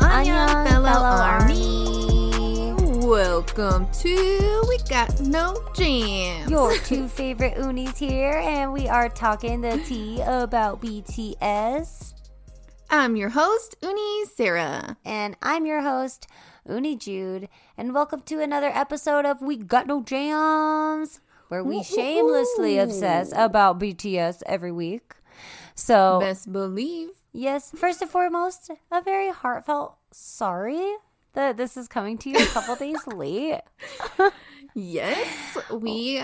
[0.00, 2.74] Annyeong, fellow fellow army.
[3.06, 6.50] Welcome to We Got No Jams.
[6.50, 12.12] Your two favorite unis here, and we are talking the tea about BTS.
[12.90, 14.98] I'm your host, Uni Sarah.
[15.06, 16.26] And I'm your host,
[16.68, 17.48] Uni Jude,
[17.78, 23.78] and welcome to another episode of We Got No Jams, where we shamelessly obsess about
[23.80, 25.14] BTS every week.
[25.74, 27.10] So, Best believe.
[27.32, 30.96] yes, first and foremost, a very heartfelt sorry
[31.34, 33.60] that this is coming to you a couple days late.
[34.74, 36.22] Yes, we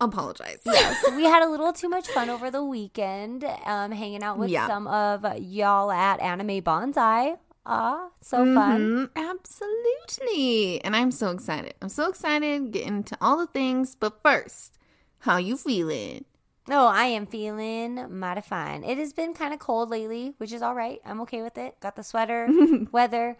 [0.00, 0.58] apologize.
[0.66, 4.50] yes, we had a little too much fun over the weekend, um, hanging out with
[4.50, 4.66] Yeah.
[4.66, 7.36] some of y'all at Anime Banzai.
[7.68, 8.80] Ah, so fun.
[8.80, 10.84] Mhm, absolutely.
[10.84, 11.74] And I'm so excited.
[11.82, 13.96] I'm so excited getting to all the things.
[13.96, 14.78] But first,
[15.20, 16.26] how you feeling?
[16.68, 18.82] Oh, I am feeling mighty fine.
[18.82, 21.00] It has been kind of cold lately, which is all right.
[21.04, 21.78] I'm okay with it.
[21.80, 22.48] Got the sweater,
[22.92, 23.36] weather,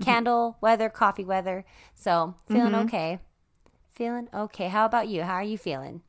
[0.00, 1.64] candle, weather, coffee weather.
[1.94, 2.86] So feeling mm-hmm.
[2.86, 3.18] okay.
[3.94, 4.68] Feeling okay.
[4.68, 5.22] How about you?
[5.22, 6.02] How are you feeling?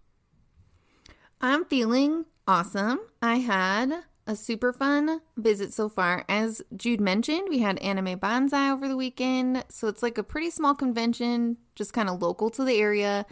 [1.42, 3.00] I'm feeling awesome.
[3.22, 6.24] I had a super fun visit so far.
[6.30, 9.66] As Jude mentioned, we had Anime Banzai over the weekend.
[9.70, 13.26] So it's like a pretty small convention, just kind of local to the area.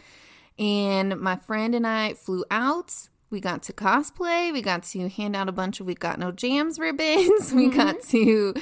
[0.58, 3.08] And my friend and I flew out.
[3.30, 4.52] We got to cosplay.
[4.52, 7.52] We got to hand out a bunch of We Got No Jams ribbons.
[7.58, 7.76] We mm-hmm.
[7.76, 8.54] got to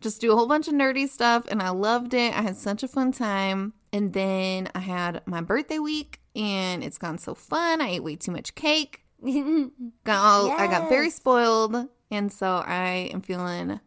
[0.00, 1.44] just do a whole bunch of nerdy stuff.
[1.48, 2.36] And I loved it.
[2.36, 3.74] I had such a fun time.
[3.92, 7.80] And then I had my birthday week, and it's gone so fun.
[7.80, 9.04] I ate way too much cake
[10.04, 13.80] got all I got very spoiled, and so I am feeling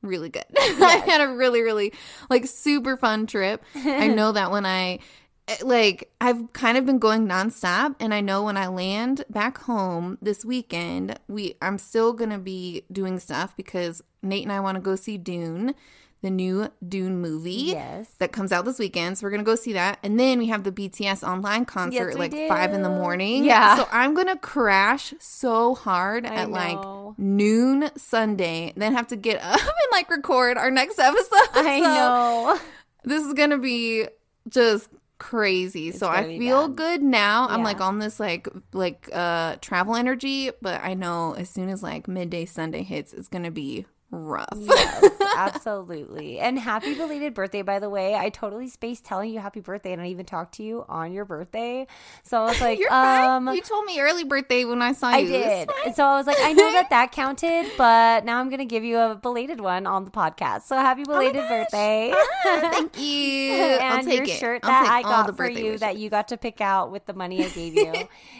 [0.00, 0.46] really good.
[0.56, 1.92] I had a really, really
[2.30, 3.62] like super fun trip.
[3.74, 5.00] I know that when I
[5.48, 9.58] Eh, like I've kind of been going nonstop, and I know when I land back
[9.58, 14.76] home this weekend, we I'm still gonna be doing stuff because Nate and I want
[14.76, 15.74] to go see Dune,
[16.20, 18.10] the new Dune movie yes.
[18.18, 19.16] that comes out this weekend.
[19.16, 22.18] So we're gonna go see that, and then we have the BTS online concert Yes,
[22.18, 23.44] like five in the morning.
[23.44, 23.76] Yeah.
[23.76, 26.54] So I'm gonna crash so hard I at know.
[26.54, 31.48] like noon Sunday, then have to get up and like record our next episode.
[31.54, 32.60] I So know.
[33.04, 34.06] this is gonna be
[34.48, 35.92] just crazy.
[35.92, 36.76] so I feel bad.
[36.76, 37.48] good now.
[37.48, 41.82] I'm like on this like like uh travel energy, but I know as soon as
[41.82, 44.48] like midday Sunday hits, it's gonna be rough.
[44.56, 45.10] yes,
[45.46, 46.38] absolutely.
[46.38, 48.14] And happy belated birthday, by the way.
[48.14, 51.24] I totally spaced telling you happy birthday and I even talked to you on your
[51.24, 51.86] birthday.
[52.24, 53.48] So I was like, um.
[53.48, 55.16] You told me early birthday when I saw you.
[55.16, 55.70] I did.
[55.94, 58.84] So I was like, I know that that counted, but now I'm going to give
[58.84, 60.62] you a belated one on the podcast.
[60.62, 61.48] So happy belated gosh.
[61.48, 62.12] birthday.
[62.14, 63.52] Ah, Thank you.
[63.54, 64.38] I'll and take your it.
[64.38, 66.90] shirt I'll that I all got the for you that you got to pick out
[66.90, 67.92] with the money I gave you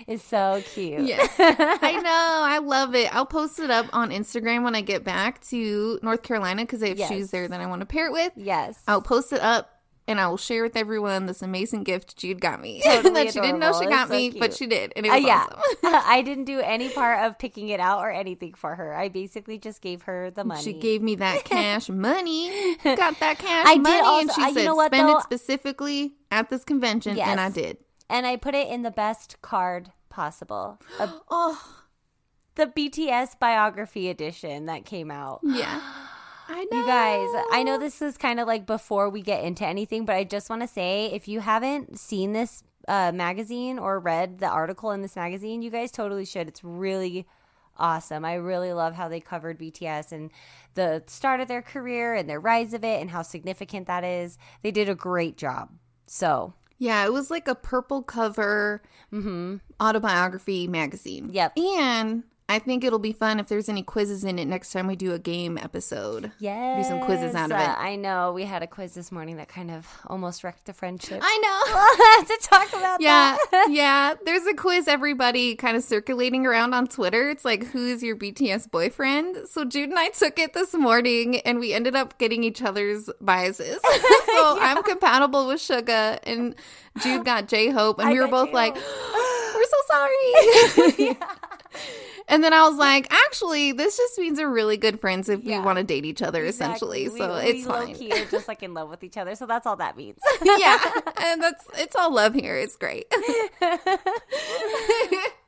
[0.07, 1.01] is so cute.
[1.07, 1.35] Yes.
[1.39, 2.43] I know.
[2.45, 3.15] I love it.
[3.15, 6.99] I'll post it up on Instagram when I get back to North Carolina because have
[6.99, 7.09] Yes.
[7.11, 8.33] shoes there that I want to pair it with.
[8.37, 8.83] yes.
[8.89, 9.75] I'll post it up
[10.07, 12.81] and I will share with everyone this amazing gift Jude got me.
[12.85, 14.93] Totally that she didn't know she got so me, but she did.
[14.97, 15.77] And it Uh, yeah, awesome.
[16.07, 18.95] I didn't do any part of picking it out or anything for her.
[18.97, 20.63] I basically just gave her the money.
[20.63, 22.77] She gave me that cash money.
[22.83, 24.21] Got that cash I money.
[24.23, 25.19] and she uh, said, know what, spend though?
[25.19, 27.15] it specifically at this convention.
[27.17, 27.29] yes.
[27.29, 27.77] And I did.
[28.09, 30.81] and I put it in the best card possible.
[30.99, 31.75] A- Oh,
[32.55, 35.41] the BTS biography edition that came out.
[35.45, 35.81] yeah.
[36.49, 36.81] I know.
[36.81, 40.17] You guys, I know this is kind of like before we get into anything, but
[40.17, 44.49] I just want to say if you haven't seen this uh, magazine or read the
[44.49, 46.49] article in this magazine, you guys totally should.
[46.49, 47.27] It's really
[47.77, 48.25] awesome.
[48.25, 50.31] I really love how they covered BTS and
[50.75, 54.39] the start of their career and their rise of it and how significant that is.
[54.63, 55.71] They did a great job.
[56.07, 58.83] So, Yeah, it was like a purple cover
[59.81, 61.25] autobiography magazine.
[61.27, 61.35] mm-hmm.
[61.35, 61.59] Yep.
[61.59, 64.97] And I think it'll be fun if there's any quizzes in it next time we
[64.97, 66.33] do a game episode.
[66.39, 66.79] Yeah.
[66.79, 67.79] Do some quizzes out of uh, it.
[67.79, 68.33] I know.
[68.33, 71.21] We had a quiz this morning that kind of almost wrecked the friendship.
[71.23, 71.59] I know.
[72.19, 73.69] We'll to talk about Yeah, that.
[73.71, 74.15] yeah.
[74.25, 77.29] There's a quiz everybody kind of circulating around on Twitter.
[77.29, 79.47] It's like, who's your BTS boyfriend?
[79.49, 83.11] So Jude and I took it this morning, and we ended up getting each other's
[83.21, 83.79] biases.
[84.27, 86.55] so I'm compatible with Suga, and
[87.03, 88.75] Jude got J Hope, and I we were both like,
[89.55, 91.17] we're so sorry.
[92.31, 95.61] And then I was like, actually, this just means we're really good friends if Yeah.
[95.61, 97.05] we want to date each other, Exactly.
[97.05, 97.19] essentially.
[97.19, 97.89] So we, it's we fine.
[97.89, 99.35] low-key are just like in love with each other.
[99.35, 100.19] So that's all that means.
[100.43, 100.79] yeah,
[101.23, 102.57] and that's it's all love here.
[102.57, 103.07] It's great.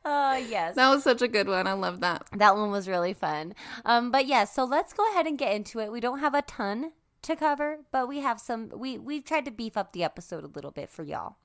[0.05, 0.75] Oh, yes.
[0.77, 1.67] that was such a good one.
[1.67, 2.25] I love that.
[2.37, 3.55] That one was really fun.
[3.85, 5.93] Um, but yeah, so let's go ahead and get into it.
[5.93, 6.93] We don't have a ton
[7.23, 10.49] to cover, but we have some we we've tried to beef up the episode a
[10.49, 11.37] little bit for y'all.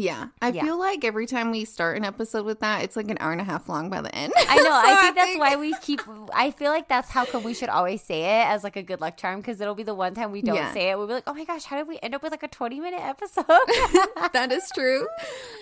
[0.00, 0.28] Yeah.
[0.40, 0.64] I Yeah.
[0.64, 3.40] feel like every time we start an episode with that, it's like an hour and
[3.40, 4.32] a half long by the end.
[4.36, 4.62] I know.
[4.70, 6.00] So I think that's why we keep.
[6.34, 9.00] I feel like that's how come we should always say it as like a good
[9.00, 10.72] luck charm because it'll be the one time we don't Yeah.
[10.72, 10.96] say it.
[10.96, 12.80] We'll be like, oh my gosh, how did we end up with like a twenty
[12.80, 13.44] minute episode?
[14.32, 15.06] that is true.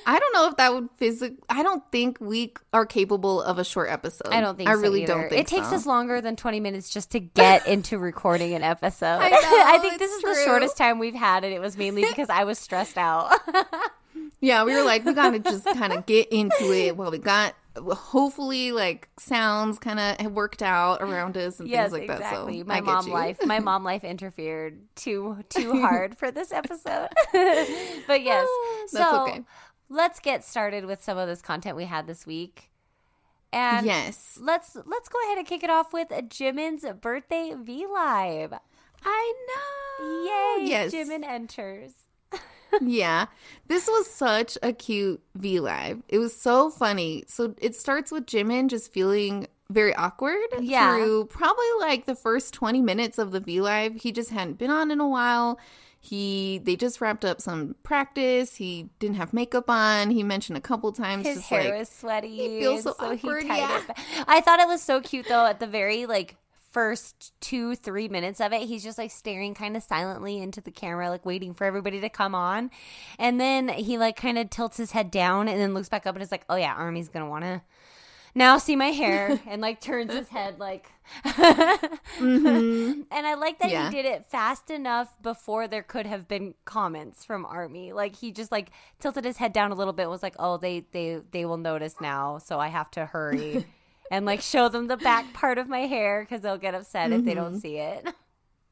[0.07, 1.39] I don't know if that would physically.
[1.49, 4.29] I don't think we are capable of a short episode.
[4.31, 5.15] I don't think I so really either.
[5.15, 5.77] don't think it takes so.
[5.77, 9.07] us longer than 20 minutes just to get into recording an episode.
[9.21, 12.29] I know, think this is the shortest time we've had, and it was mainly because
[12.31, 13.33] I was stressed out.
[14.41, 17.55] Yeah, we were like, we gotta just kind of get into it while we got.
[17.77, 22.63] Hopefully, like sounds kind of have worked out around us and yes, things like exactly.
[22.63, 22.67] that.
[22.67, 23.13] So my mom you.
[23.13, 27.09] life, my mom life interfered too too hard for this episode.
[27.33, 29.45] but yes, ah, That's so okay.
[29.89, 32.71] let's get started with some of this content we had this week.
[33.53, 38.55] And yes, let's let's go ahead and kick it off with Jimin's birthday V Live.
[39.05, 40.59] I know.
[40.61, 40.69] Yay!
[40.69, 40.93] Yes.
[40.93, 41.93] Jimin enters.
[42.81, 43.27] Yeah.
[43.67, 46.03] This was such a cute V Live.
[46.09, 47.25] It was so funny.
[47.27, 50.97] So it starts with Jimin just feeling very awkward Yeah.
[50.97, 53.97] through probably like the first 20 minutes of the V Live.
[54.03, 55.59] He just hadn't been on in a while.
[56.01, 58.55] He they just wrapped up some practice.
[58.55, 60.11] He didn't have makeup on.
[60.11, 62.37] He mentioned a couple times His hair like is sweaty.
[62.37, 63.83] he feels and so awkward, yeah.
[64.29, 65.45] I thought it was so cute though.
[65.45, 66.37] At the very like
[66.71, 70.71] first two three minutes of it, he's just like staring kind of silently into the
[70.71, 72.71] camera, like waiting for everybody to come on,
[73.19, 76.15] and then he like kind of tilts his head down and then looks back up
[76.15, 77.63] and is like, "Oh yeah, Army's gonna wanna."
[78.35, 80.93] Now see my hair and like turns his head like
[81.25, 83.01] mm-hmm.
[83.11, 83.89] and I like that Yeah.
[83.91, 87.93] he did it fast enough before there could have been comments from Army.
[87.93, 88.71] Like he just like
[89.01, 91.57] tilted his head down a little bit and was like, "Oh, they they they will
[91.57, 93.65] notice now, so I have to hurry."
[94.11, 97.25] and like show them the back part of my hair cuz they'll get upset if
[97.25, 98.07] they don't see it.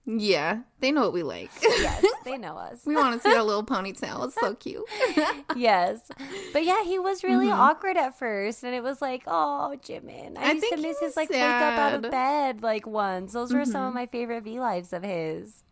[0.09, 1.51] Yeah, they know what we like.
[1.61, 2.83] yes, they know us.
[2.87, 4.25] we want to see our little ponytail.
[4.27, 4.85] It's so cute.
[5.57, 5.99] yes.
[6.53, 7.61] But yeah, he was really Mm-hmm.
[7.61, 10.39] awkward at first and it was like, "Oh, Jimin.
[10.39, 12.03] I, I used to miss his like wake up out of.
[12.03, 12.11] Mm-hmm.
[12.13, 13.33] bed like once.
[13.33, 15.65] Those were some of my favorite V lives of his."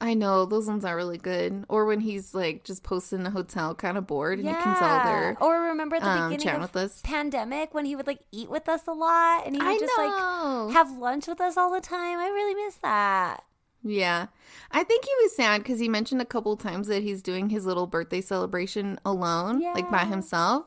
[0.00, 1.64] I know those ones are really good.
[1.68, 4.76] Or when he's like just posted in a hotel, kind of bored, and you can
[4.76, 7.00] tell they're Or remember at the um, beginning of with us.
[7.04, 9.92] pandemic when he would like eat with us a lot and he would I just
[9.96, 10.64] know.
[10.66, 12.18] like have lunch with us all the time.
[12.18, 13.44] I really miss that.
[13.84, 14.26] Yeah.
[14.70, 17.66] I think he was sad because he mentioned a couple times that he's doing his
[17.66, 20.64] little birthday celebration alone, like by himself.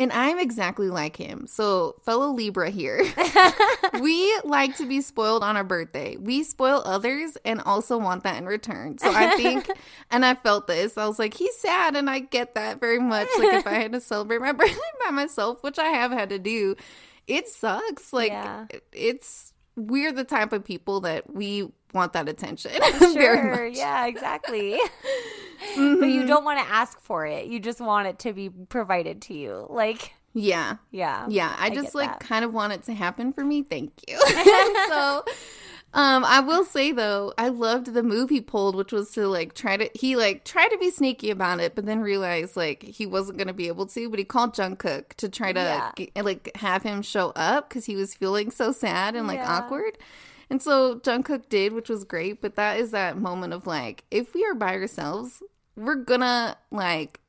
[0.00, 1.48] And I'm exactly like him.
[1.48, 3.04] So, fellow Libra here,
[4.00, 6.16] we like to be spoiled on our birthday.
[6.16, 8.98] We spoil others and also want that in return.
[8.98, 9.68] So, I think,
[10.12, 10.96] and I felt this.
[10.96, 13.28] I was like, he's sad, and I get that very much.
[13.38, 16.38] Like, if I had to celebrate my birthday by myself, which I have had to
[16.38, 16.76] do,
[17.26, 18.12] it sucks.
[18.12, 18.66] Like, Yeah.
[18.92, 22.70] it's, we're the type of people that we want that attention.
[23.00, 23.66] Sure.
[23.66, 24.78] Yeah, exactly.
[25.58, 26.04] But Mm-hmm.
[26.04, 27.46] you don't want to ask for it.
[27.46, 29.66] You just want it to be provided to you.
[29.68, 30.76] Like, Yeah.
[30.90, 31.26] yeah.
[31.28, 31.54] Yeah.
[31.58, 32.20] I, just like that.
[32.20, 33.62] kind of want it to happen for me.
[33.62, 34.18] Thank you.
[34.88, 35.24] so
[35.94, 39.54] um I will say though, I loved the move he pulled, which was to like
[39.54, 43.06] try to he like tried to be sneaky about it, but then realized like he
[43.06, 44.08] wasn't gonna be able to.
[44.10, 45.92] But he called Jungkook to try to Yeah.
[45.96, 49.50] get, like have him show up because he was feeling so sad and like Yeah.
[49.58, 49.96] awkward.
[50.50, 52.40] And so Jungkook did, which was great.
[52.40, 55.42] But that is that moment of like, if we are by ourselves,
[55.76, 57.20] we're gonna like,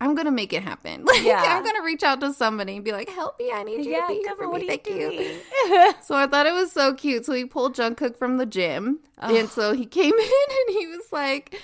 [0.00, 1.04] I'm gonna make it happen.
[1.06, 1.42] Like, Yeah.
[1.42, 3.50] I'm gonna reach out to somebody and be like, "Help me!
[3.50, 4.56] I need you Yeah, to be here for me.
[4.56, 5.40] are you Thank you."
[6.02, 7.24] So I thought it was so cute.
[7.24, 10.20] So he pulled Jungkook from the gym, and so he came in
[10.68, 11.58] and he was like.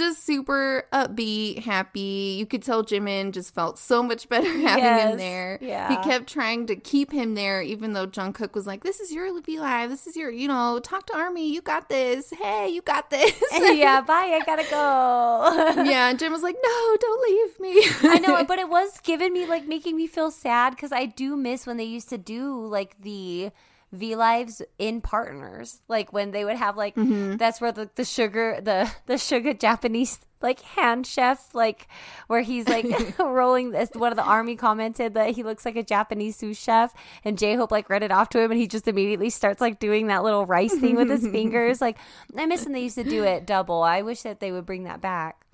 [0.00, 2.36] Just super upbeat, happy.
[2.38, 5.58] You could tell Jimin just felt so much better having Yes, him there.
[5.60, 5.88] yeah.
[5.90, 9.28] He kept trying to keep him there, even though Jungkook was like, "This is your
[9.42, 9.90] V Live.
[9.90, 11.52] This is your, you know, talk to Army.
[11.52, 12.30] You got this.
[12.30, 14.38] Hey, you got this." yeah, bye.
[14.40, 15.82] I gotta go.
[15.84, 19.32] yeah, and Jim was like, "No, don't leave me." I know, but it was giving
[19.34, 22.64] me like making me feel sad because I do miss when they used to do
[22.66, 23.50] like the
[23.92, 27.36] V lives in partners, like when they would have like Mm-hmm.
[27.36, 31.86] that's where the, the Suga the the Suga Japanese like hand chef like
[32.26, 32.86] where he's like
[33.18, 36.94] rolling this one of the army commented that he looks like a Japanese sous chef
[37.24, 39.78] and J Hope like read it off to him and he just immediately starts like
[39.80, 41.98] doing that little rice thing with his fingers like
[42.36, 44.84] I miss when they used to do it double I wish that they would bring
[44.84, 45.44] that back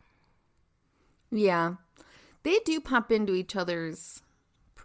[1.33, 1.75] Yeah.
[2.45, 4.23] They do pop into each other's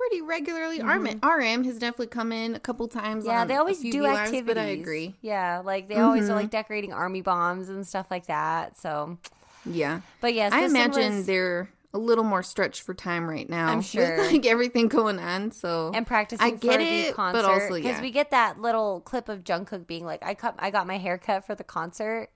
[0.09, 0.81] pretty regularly.
[0.81, 3.23] RM, RM has definitely come in a couple times.
[3.23, 3.31] Mm-hmm.
[3.31, 4.45] Yeah, they always do activities.
[4.45, 5.15] But I agree.
[5.21, 6.31] Yeah, like they always Mm-hmm.
[6.31, 8.77] are like decorating army bombs and stuff like that.
[8.77, 9.17] So,
[9.65, 10.01] Yeah.
[10.21, 13.67] but yes, I imagine was- they're a little more stretched for time right now.
[13.67, 14.25] I'm with, sure.
[14.31, 15.51] like everything going on.
[15.51, 18.01] So and practicing I get for it, the concert but also because yeah.
[18.01, 21.17] we get that little clip of Jungkook being like, "I cut, I got my hair
[21.17, 22.29] cut for the concert,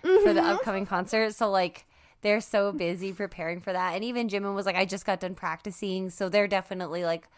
[0.00, 0.34] for Mm-hmm.
[0.34, 1.84] the upcoming concert." So like
[2.22, 3.94] they're so busy preparing for that.
[3.94, 6.10] And even Jimin was like, I just got done practicing.
[6.10, 7.28] So they're definitely like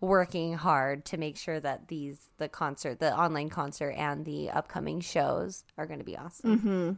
[0.00, 5.00] working hard to make sure that these, the concert, the online concert, and the upcoming
[5.00, 6.58] shows are going to be awesome.
[6.58, 6.92] Mm-hmm.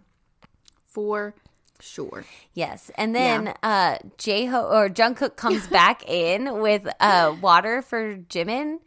[0.87, 1.35] For
[1.80, 2.25] sure.
[2.54, 8.16] Yes, and then uh J Ho or Jungkook comes back in with uh water for
[8.16, 8.78] Jimin,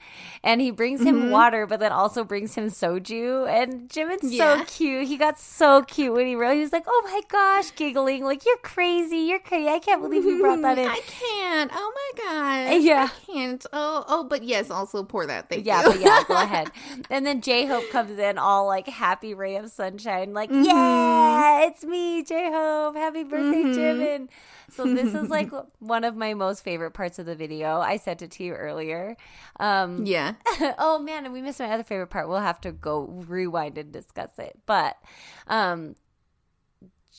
[0.44, 3.48] and he brings him water, but then also brings him soju.
[3.48, 4.60] And Jimin's Yeah.
[4.60, 5.08] so cute.
[5.08, 8.46] He got so cute when he realized he was like, "Oh my gosh," giggling like,
[8.46, 9.18] "You're crazy!
[9.18, 9.70] You're crazy!
[9.70, 11.72] I can't believe you brought that in." I can't.
[11.74, 12.82] Oh my god.
[12.90, 13.10] Yeah.
[13.12, 13.66] I can't.
[13.74, 15.50] Oh, oh, but yes, also pour that.
[15.50, 15.92] Thank yeah, you.
[15.92, 16.72] but yeah, go ahead.
[17.10, 20.64] And then J Hope comes in all like happy ray of sunshine, like, Mm-hmm.
[20.64, 22.50] yeah, it's me, J
[22.94, 23.80] Happy birthday, Mm-hmm.
[23.80, 24.28] Jimin.
[24.72, 27.80] So this is like one of my most favorite parts of the video.
[27.80, 29.16] I sent it to you earlier.
[29.60, 30.34] Um, yeah.
[30.78, 32.30] oh man, and we missed my other favorite part.
[32.30, 34.58] We'll have to go rewind and discuss it.
[34.66, 34.98] But
[35.48, 35.96] um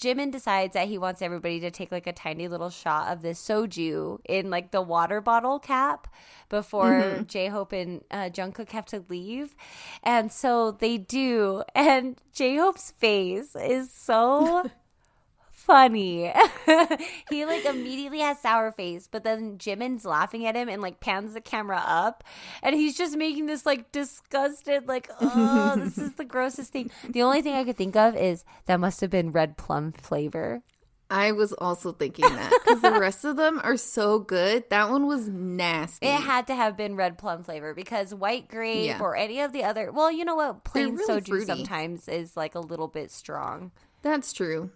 [0.01, 3.39] Jimin decides that he wants everybody to take like a tiny little shot of this
[3.47, 6.07] soju in like the water bottle cap
[6.49, 9.55] before J Hope and uh, Jungkook have to leave,
[10.03, 11.65] and so they do.
[11.75, 14.71] And J Hope's face is so
[15.71, 16.33] funny.
[17.31, 21.35] he like immediately has sour face, but then Jimin's laughing at him and like pans
[21.35, 22.25] the camera up,
[22.63, 26.91] and he's just making this like disgusted, like, oh, this is the grossest thing.
[27.09, 30.63] The only thing I could think of is that must have been red plum flavor.
[31.13, 34.71] I was also thinking that because the rest of them are so good.
[34.71, 36.07] That one was nasty.
[36.07, 39.01] It had to have been red plum flavor because white grape Yeah.
[39.01, 39.91] or any of the other.
[39.91, 40.63] Well, you know what?
[40.63, 41.47] Plain really soju fruity.
[41.47, 43.73] sometimes is like a little bit strong.
[44.03, 44.71] That's true.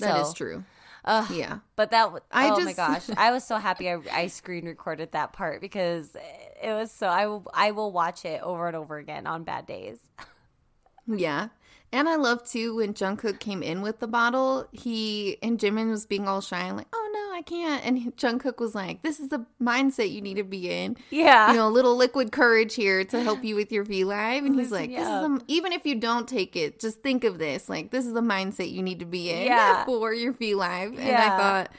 [0.00, 0.64] That is So, true.
[1.04, 1.30] ugh.
[1.30, 1.58] Yeah.
[1.76, 5.12] But that, I oh my just- gosh, I was so happy I, I screen recorded
[5.12, 6.16] that part because
[6.62, 7.06] it was so.
[7.08, 9.98] I will, I will watch it over and over again on bad days.
[11.06, 11.48] Yeah.
[11.92, 16.06] And I love too when Jungkook came in with the bottle, he and Jimin was
[16.06, 17.03] being all shy and like, oh
[17.34, 17.84] I can't.
[17.84, 20.96] And Jungkook was like, this is the mindset you need to be in.
[21.10, 24.44] Yeah, You know, a little liquid courage here to help you with your V Live.
[24.44, 27.38] And he's like, this is the, even if you don't take it, just think of
[27.38, 27.68] this.
[27.68, 29.84] Like, this is the mindset you need to be in Yeah.
[29.86, 30.98] for your V Live.
[30.98, 31.70] And I thought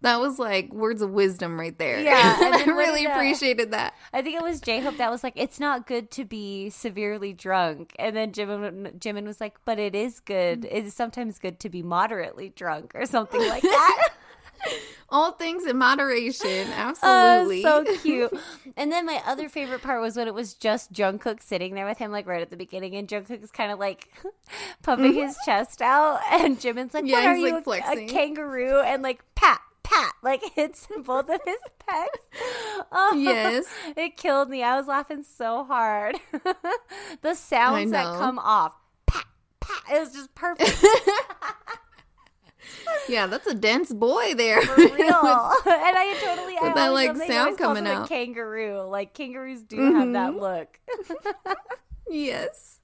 [0.00, 2.00] that was like words of wisdom right there.
[2.00, 3.94] Yeah, I really uh, appreciated that.
[4.12, 7.32] I think it was J Hope that was like, "It's not good to be severely
[7.32, 10.64] drunk," and then Jimin, Jimin was like, "But it is good.
[10.66, 14.08] It is sometimes good to be moderately drunk or something like that."
[15.10, 16.66] All things in moderation.
[16.68, 17.62] Oh, Absolutely.
[17.62, 18.32] so cute.
[18.76, 21.98] And then my other favorite part was when it was just Jungkook sitting there with
[21.98, 24.08] him, like right at the beginning, and Jungkook is kind of like
[24.82, 27.06] puffing his chest out, and Jimin's like, Mm-hmm.
[27.06, 29.60] Yeah, "What are he's, you, like, a- a, kangaroo?" And like pat.
[29.82, 31.56] Pat like hits both of his
[31.88, 32.84] pecs.
[32.92, 33.64] Oh, Yes.
[33.96, 34.62] it killed me.
[34.62, 36.16] I was laughing so hard.
[37.22, 38.74] the sounds that come off,
[39.06, 39.24] pat,
[39.60, 39.82] pat.
[39.96, 40.76] It was just perfect.
[43.08, 44.60] Yeah, that's a dense boy there.
[44.62, 44.86] For real.
[44.96, 48.08] and I totally I with that, like, sound coming out.
[48.08, 48.82] kangaroo.
[48.82, 50.78] Like kangaroos do have that look.
[52.10, 52.80] yes.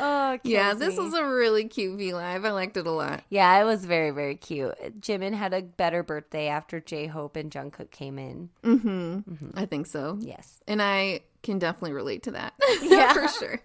[0.00, 1.04] Oh, Yeah, this me.
[1.04, 2.44] was a really cute V Live.
[2.44, 3.22] I liked it a lot.
[3.30, 4.74] yeah, it was very very cute.
[5.00, 8.50] Jimin had a better birthday after J Hope and Jungkook came in.
[8.64, 9.50] Mm-hmm.
[9.58, 10.18] I think so.
[10.20, 10.60] Yes.
[10.66, 12.54] And I can definitely relate to that.
[12.82, 13.12] Yeah.
[13.12, 13.60] for sure.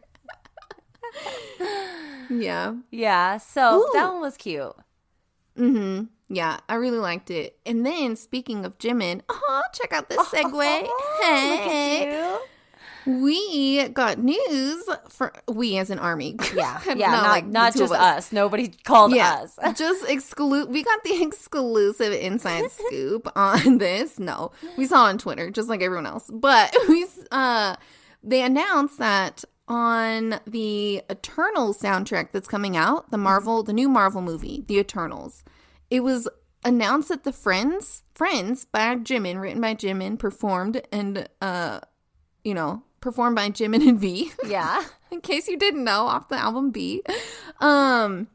[2.30, 2.76] yeah.
[2.92, 3.90] Yeah, so Ooh.
[3.94, 4.74] that one was cute.
[5.58, 6.06] Mm-hmm.
[6.34, 7.58] Yeah, I really liked it.
[7.66, 10.84] And then speaking of Jimin, oh, check out this segue.
[10.84, 10.88] At
[11.24, 12.38] hey,
[13.06, 16.38] we got news for we as an army.
[16.56, 18.00] Yeah, Not yeah, not, like not just us.
[18.00, 18.32] us.
[18.32, 19.58] Nobody called yeah, us.
[19.78, 20.70] just exclude.
[20.70, 24.20] We got the exclusive inside scoop on this.
[24.20, 26.30] No, we saw on Twitter, just like everyone else.
[26.32, 27.76] But we, uh,
[28.24, 34.22] they announced that on the Eternals soundtrack that's coming out, the Marvel, the new Marvel
[34.22, 35.46] movie, The Eternals.
[35.90, 36.28] It was
[36.66, 41.80] announced that the Friends, Friends by Jimin, written by Jimin, performed and, uh,
[42.44, 44.84] you know, performed by Jimin and V Yeah.
[45.10, 47.02] in case you didn't know, off the album B,
[47.62, 48.28] um,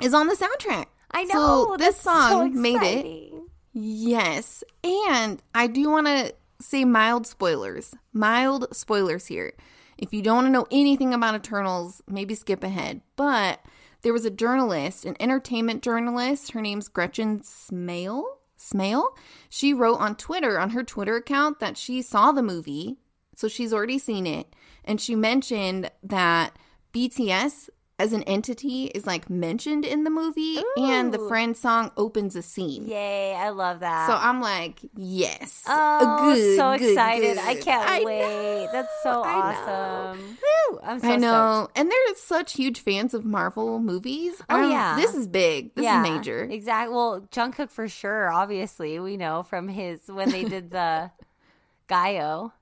[0.00, 0.86] is on the soundtrack.
[1.10, 1.66] I know.
[1.68, 3.32] So this song so made it.
[3.74, 7.94] Yes, and I do want to say mild spoilers.
[8.14, 9.52] Mild spoilers here.
[9.98, 13.00] If you don't want to know anything about Eternals, maybe skip ahead.
[13.16, 13.60] But
[14.02, 16.52] there was a journalist, an entertainment journalist.
[16.52, 18.24] Her name's Gretchen Smail.
[18.58, 19.04] Smail.
[19.48, 22.98] She wrote on Twitter, on her Twitter account, that she saw the movie,
[23.36, 26.56] so she's already seen it, and she mentioned that
[26.92, 32.34] BTS as an entity is like mentioned in the movie, and the friend song opens
[32.34, 32.86] a scene.
[32.88, 34.08] Yay, I love that.
[34.08, 35.62] So I'm like, yes.
[35.68, 37.38] Oh, Good, so good, excited.
[37.38, 38.20] I can't I wait.
[38.20, 40.12] know, That's so I know.
[40.12, 40.38] awesome.
[40.72, 40.78] Woo!
[40.82, 41.20] I'm so I stoked.
[41.20, 41.68] know.
[41.76, 44.42] And they're such huge fans of Marvel movies.
[44.50, 44.96] Oh, Um, yeah.
[44.96, 45.74] This is big.
[45.76, 46.42] This is major.
[46.44, 46.92] Exactly.
[46.94, 48.28] Well, Jungkook for sure.
[48.32, 51.12] Obviously, we know from his when they did the
[51.88, 52.52] Gaio.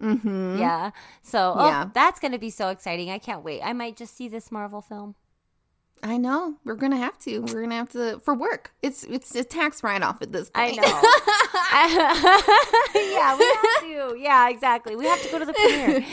[0.00, 0.58] Mm-hmm.
[0.58, 0.90] Yeah.
[1.22, 1.90] So, oh, Yeah.
[1.92, 3.10] that's going to be so exciting.
[3.10, 3.60] I can't wait.
[3.62, 5.14] I might just see this Marvel film.
[6.02, 6.54] I know.
[6.64, 7.40] We're gonna have to.
[7.40, 8.72] We're gonna have to for work.
[8.82, 10.78] It's it's a tax write off at this point.
[10.80, 11.00] I know.
[12.94, 14.18] yeah, we have to.
[14.18, 14.96] Yeah, exactly.
[14.96, 16.04] We have to go to the premiere.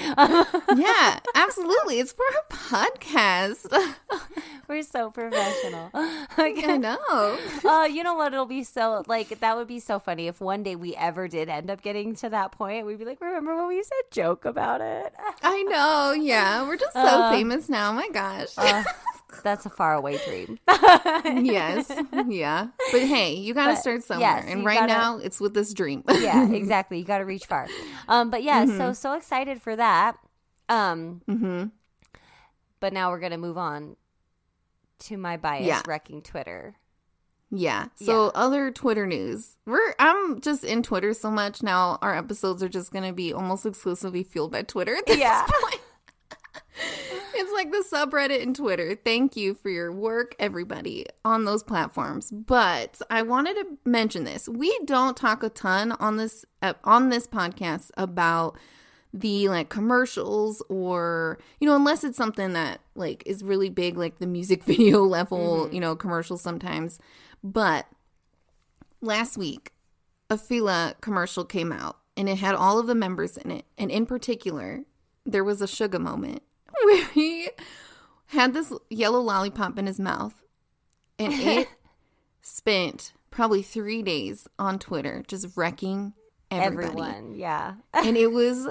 [0.78, 2.00] yeah, absolutely.
[2.00, 3.72] It's for a podcast.
[4.68, 5.90] We're so professional.
[5.94, 6.98] I know.
[7.10, 8.34] Oh, you know what?
[8.34, 11.48] It'll be so like that would be so funny if one day we ever did
[11.48, 12.86] end up getting to that point.
[12.86, 15.14] We'd be like, remember when we used to joke about it?
[15.42, 16.12] I know.
[16.12, 17.94] Yeah, we're just so Uh, famous now.
[17.94, 18.50] My gosh.
[18.58, 18.84] Uh,
[19.42, 20.60] that's a faraway dream.
[21.46, 21.92] yes.
[22.28, 22.68] Yeah.
[22.92, 24.44] But hey, you got to start somewhere.
[24.44, 26.04] yes, and right gotta- now, it's with this dream.
[26.10, 27.00] yeah, exactly.
[27.00, 27.68] You got to reach far.
[28.08, 28.78] Um, but yeah, Mm-hmm.
[28.78, 30.18] so so excited for that.
[30.70, 31.66] Um, mm-hmm.
[32.80, 33.96] but now we're gonna move on
[35.00, 35.82] to my bias Yeah.
[35.88, 36.76] wrecking Twitter.
[37.50, 37.86] Yeah.
[37.96, 38.32] So Yeah.
[38.36, 39.56] other Twitter news.
[39.66, 41.98] We're I'm just in Twitter so much now.
[42.02, 44.96] Our episodes are just gonna be almost exclusively fueled by Twitter.
[44.98, 45.46] At this Yeah.
[45.48, 45.82] point.
[47.40, 48.96] It's like the subreddit and Twitter.
[48.96, 52.32] Thank you for your work, everybody, on those platforms.
[52.32, 54.50] But I wanted to mention this.
[54.50, 58.58] We don't talk a ton on this uh, on this podcast about
[59.14, 64.18] the like commercials or you know unless it's something that like is really big like
[64.18, 67.00] the music video level you know commercials sometimes
[67.44, 67.88] but
[69.02, 69.72] last week
[70.30, 73.90] a fila commercial came out and it had all of the members in it and
[73.90, 74.84] in particular
[75.26, 76.44] there was a Suga moment
[76.86, 77.50] where he
[78.28, 80.44] had this yellow lollipop in his mouth
[81.20, 81.68] and it
[82.42, 86.14] spent probably three days on twitter just wrecking
[86.50, 87.74] everybody Everyone, yeah.
[87.94, 88.68] and it was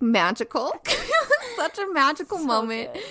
[0.00, 0.72] magical.
[0.84, 2.92] it was such a magical So moment.
[2.92, 3.02] good.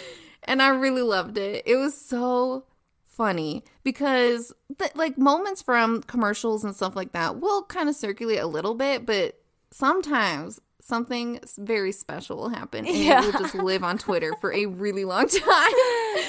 [0.43, 1.63] And I really loved it.
[1.65, 2.65] It was so
[3.07, 8.39] funny because th- like moments from commercials and stuff like that will kind of circulate
[8.39, 9.39] a little bit, but
[9.71, 13.23] sometimes something very special will happen and Yeah.
[13.23, 15.71] it will just live on Twitter for a really long time.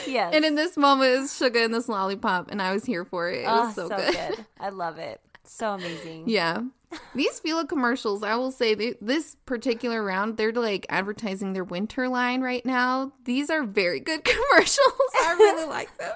[0.06, 0.32] Yes.
[0.34, 3.40] And in this moment, was Suga and this lollipop, and I was here for it.
[3.40, 4.46] It oh, was ah, so, good.
[4.58, 5.20] I love it.
[5.44, 6.24] So amazing.
[6.28, 6.62] Yeah.
[7.12, 12.08] These Fila commercials, I will say, they, this particular round, they're like advertising their winter
[12.08, 13.12] line right now.
[13.24, 14.78] These are very good commercials.
[15.20, 16.12] I really like them.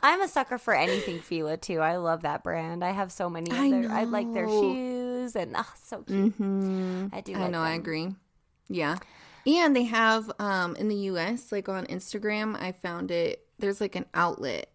[0.00, 1.80] I'm a sucker for anything Fila too.
[1.80, 2.84] I love that brand.
[2.84, 3.50] I have so many.
[3.50, 4.60] Of I their, I like their know.
[5.22, 6.38] Shoes and ah, so cute.
[6.38, 7.06] Mm-hmm.
[7.12, 7.34] I do.
[7.34, 8.14] I like know, I agree.
[8.68, 8.98] Yeah.
[9.46, 13.46] And they have um in the US, like on Instagram, I found it.
[13.58, 14.70] There's like an outlet,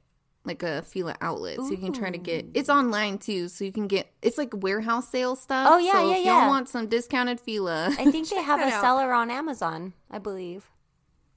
[0.45, 1.57] like a Fila outlet.
[1.57, 3.47] So you can try to get it's online too.
[3.47, 5.67] So you can get it's like warehouse sale stuff.
[5.69, 6.39] Oh, yeah, so yeah, if yeah.
[6.41, 7.95] y'all want some discounted Fila.
[7.97, 8.81] I think they have a out.
[8.81, 9.93] seller on Amazon.
[10.11, 10.69] I believe.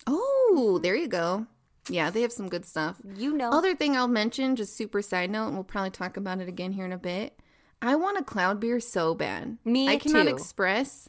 [0.07, 1.46] Oh, there you go.
[1.88, 2.96] Yeah, they have some good stuff.
[3.16, 3.51] You know.
[3.51, 6.73] Other thing I'll mention, just super side note, and we'll probably talk about it again
[6.73, 7.40] here in a bit.
[7.83, 9.57] I want a Kloud beer so bad.
[9.64, 10.35] Me I cannot too.
[10.35, 11.09] express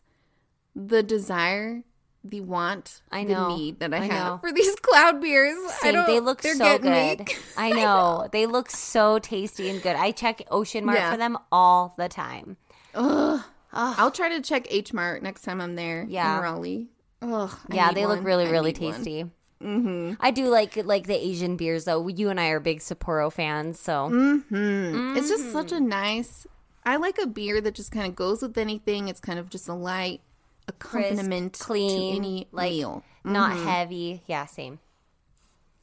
[0.75, 1.83] the desire,
[2.23, 4.37] the want, I the need that I, I have know.
[4.37, 5.57] for these Kloud beers.
[5.57, 5.93] I Same.
[5.95, 7.15] don't, They look so getting me.
[7.17, 7.29] good.
[7.57, 8.27] I know.
[8.31, 9.95] They look so tasty and good.
[9.95, 11.11] I check Ocean Mart Yeah.
[11.11, 12.57] for them all the time.
[12.95, 13.41] Ugh.
[13.73, 16.05] I'll try to check H Mart next time I'm there.
[16.07, 16.37] Yeah.
[16.37, 16.87] in Raleigh.
[17.21, 19.25] Ugh, I yeah, they look really, really tasty.
[19.61, 20.13] Mm-hmm.
[20.19, 22.07] I do like like the Asian beers though.
[22.07, 25.17] You and I are big Sapporo fans, so Mm-hmm.
[25.17, 26.47] It's just such a nice.
[26.85, 29.07] I like a beer that just kind of goes with anything.
[29.07, 30.21] It's kind of just a light
[30.67, 33.03] accompaniment clean, to any like, meal.
[33.23, 33.67] not Mm-hmm.
[33.67, 34.21] heavy.
[34.27, 34.79] Yeah, same.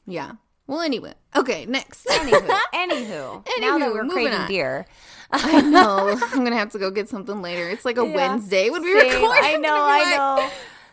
[0.05, 0.33] Yeah.
[0.67, 1.13] Well, anyway.
[1.35, 2.05] Okay, next.
[2.05, 4.47] Anywho, anywho, now that we're craving on.
[4.47, 4.85] beer,
[5.31, 6.15] I know.
[6.31, 7.69] I'm gonna have to go get something later.
[7.69, 8.15] It's like a Yeah.
[8.15, 9.13] Wednesday when we Same.
[9.13, 9.37] record.
[9.41, 10.49] I know, I like, know.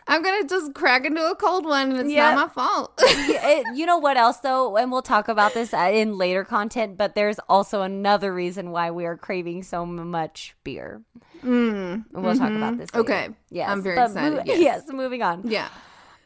[0.09, 2.35] I'm gonna just crack into a cold one, and it's Yep.
[2.35, 2.93] not my fault.
[3.03, 6.97] It- you know what else though, and we'll talk about this uh, in later content.
[6.97, 11.01] But there's also another reason why we are craving so much beer.
[11.43, 12.93] mm, We'll talk about this.
[12.93, 13.01] Later.
[13.01, 13.29] Okay.
[13.49, 14.59] Yes, I'm very but excited, mo- yes.
[14.59, 15.41] yes, moving on.
[15.45, 15.67] yeah.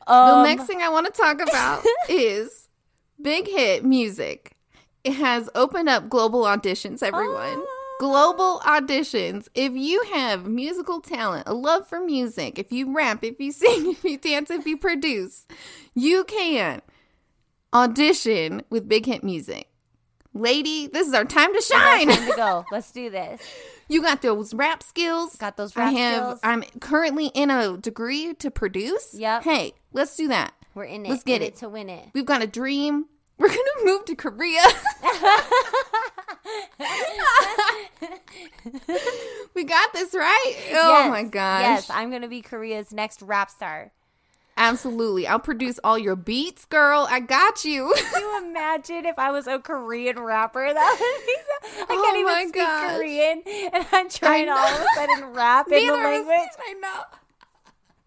[0.08, 2.68] Um, the next thing I want to talk about is
[3.22, 4.56] big hit music.
[5.04, 7.58] It has opened up global auditions, everyone.
[7.58, 7.78] Oh.
[8.02, 9.48] Global auditions.
[9.54, 13.92] If you have musical talent, a love for music, if you rap, if you sing,
[13.92, 15.46] if you dance, if you produce,
[15.94, 16.82] you can
[17.72, 19.68] audition with big hit music.
[20.34, 22.08] Lady, this is our time to shine.
[22.08, 22.66] time to go.
[22.72, 23.40] Let's do this.
[23.88, 25.36] You got those rap skills.
[25.36, 26.40] Got those I have, skills.
[26.42, 29.14] I'm currently in a degree to produce.
[29.14, 29.44] Yep.
[29.44, 30.56] Hey, let's do that.
[30.74, 31.10] We're in it.
[31.10, 31.58] Let's get in it.
[31.58, 32.10] to win it.
[32.16, 33.06] We've got a dream.
[33.42, 34.62] We're gonna move to Korea.
[39.56, 40.54] we got this right.
[40.74, 41.62] Oh Yes, my gosh!
[41.62, 43.92] Yes, I'm gonna be Korea's next rap star.
[44.58, 45.26] Absolutely.
[45.26, 47.08] I'll produce all your beats, girl.
[47.10, 47.94] I got you.
[47.96, 50.72] Can you imagine if I was a Korean rapper?
[50.72, 51.36] That would be
[51.80, 52.98] so, I Oh can't even speak gosh.
[52.98, 53.42] Korean,
[53.74, 56.50] and I'm trying to all of a sudden rap in the Neither of us- language.
[56.60, 57.04] I know.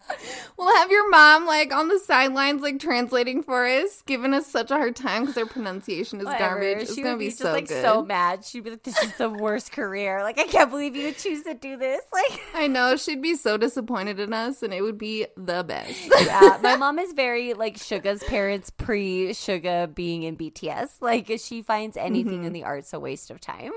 [0.56, 4.70] We'll have your mom like on the sidelines, like translating for us, giving us such
[4.70, 6.60] a hard time because our pronunciation is Whatever.
[6.60, 6.82] garbage.
[6.82, 7.82] It's She gonna would be, just so like good.
[7.82, 8.44] so mad.
[8.44, 10.22] She'd be like, "This is the worst career.
[10.22, 13.34] Like, I can't believe you would choose to do this." Like, I know she'd be
[13.34, 16.00] so disappointed in us, and it would be the best.
[16.24, 21.00] yeah, my mom is very like Suga's parents pre Suga being in BTS.
[21.00, 22.44] Like, she finds anything Mm-hmm.
[22.46, 23.72] in the arts a waste of time.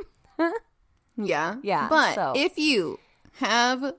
[1.17, 1.55] Yeah.
[1.63, 2.99] Yeah, But so- if you
[3.39, 3.93] have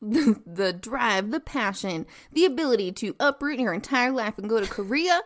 [0.00, 4.66] the, the drive, the passion, the ability to uproot your entire life and go to
[4.66, 5.20] Korea,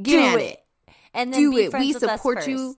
[0.00, 0.42] get Do at it.
[0.52, 0.94] it.
[1.14, 1.72] And then Do it.
[1.72, 2.76] We support you.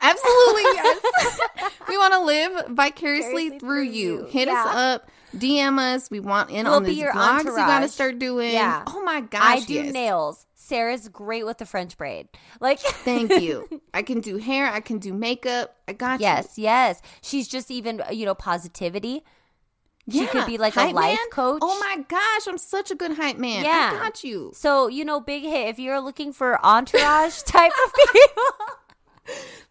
[0.00, 1.40] Absolutely, yes.
[1.88, 4.18] we want to live vicariously through through you.
[4.18, 4.24] you.
[4.26, 6.08] Hit us up, DM us.
[6.10, 8.52] We want in We'll on these vlogs you got to start doing.
[8.52, 8.84] Yeah.
[8.86, 9.92] Oh my gosh, I do yes.
[9.92, 10.46] nails.
[10.68, 12.28] Sarah's great with the French braid.
[12.60, 13.80] Like, Thank you.
[13.94, 14.70] I can do hair.
[14.70, 15.74] I can do makeup.
[15.88, 17.00] I got yes, yes.
[17.22, 19.24] She's just even, you know, positivity.
[20.08, 20.20] You.
[20.22, 21.30] She could be like a Hype life man?
[21.30, 21.60] coach.
[21.62, 23.64] Oh my gosh, I'm such a good hype man.
[23.64, 23.90] Yeah.
[23.94, 24.50] I got you.
[24.54, 25.68] So, you know, big hit.
[25.68, 28.42] If you're looking for entourage type of people,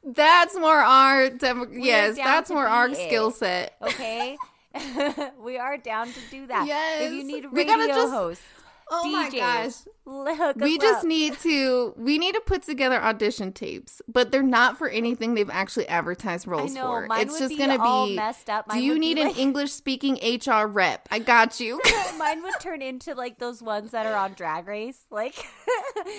[0.13, 3.75] That's more our demo- yes, that's more our skill set.
[3.81, 4.37] okay?
[5.43, 6.67] we are down to do that.
[6.67, 7.01] Yes.
[7.01, 8.41] If you need a We radio gotta just- host,
[8.89, 9.73] Oh my DJs, gosh.
[10.05, 11.03] look We just up.
[11.05, 15.49] need to we need to put together audition tapes, but they're not for anything they've
[15.49, 17.05] actually advertised roles know, for.
[17.07, 18.69] mine it's would just be gonna all be messed up.
[18.71, 21.07] Do you need an English speaking HR rep?
[21.11, 21.81] I got you.
[22.17, 25.35] Mine would turn into like those ones that are on Drag Race, like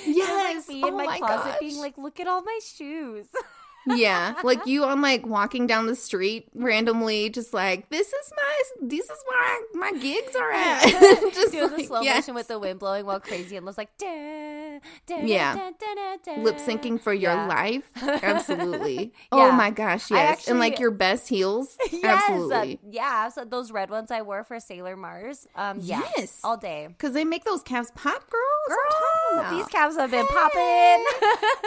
[0.07, 0.69] Yes.
[0.69, 1.59] like me Oh in my, my closet gosh.
[1.61, 3.27] being like, "Look at all my shoes."
[3.87, 8.87] yeah, like you on like walking down the street randomly, just like this is my
[8.89, 10.83] this is where my gigs are at.
[11.35, 12.27] just Doing the slow yes.
[12.27, 15.55] motion with the wind blowing while crazy and looks like "Da, da, Yeah.
[15.55, 17.47] da, da, da, da." lip syncing for your Yeah.
[17.47, 17.91] life.
[18.03, 19.13] Absolutely.
[19.33, 19.39] Yeah.
[19.49, 20.49] Oh my gosh, yes.
[20.49, 21.77] and like your best heels.
[21.91, 22.81] Yes, uh, Absolutely.
[22.91, 23.29] yeah.
[23.29, 25.47] So those red ones I wore for Sailor Mars.
[25.57, 26.41] Um, yeah, Yes.
[26.45, 26.87] all day.
[26.89, 28.41] Because they make those calves pop, girl.
[28.69, 30.35] That's what I'm Girl, these calves have been Hey.
[30.35, 31.05] popping.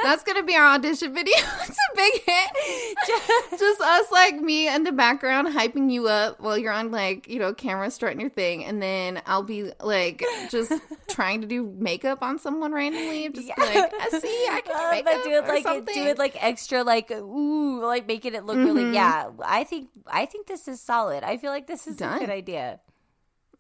[0.04, 1.34] That's gonna be our audition video.
[1.38, 2.96] it's a big hit.
[3.08, 7.28] Just, just us, like me in the background, hyping you up while you're on, like
[7.28, 10.74] you know, camera strutting your thing, and then I'll be like just
[11.10, 13.30] trying to do makeup on someone randomly.
[13.30, 15.94] Just be like, I see, I can do Uh, makeup but do it like something.
[15.96, 20.26] do it like extra like ooh like making it look really yeah i think i
[20.26, 22.80] think this is solid i feel like this is a good idea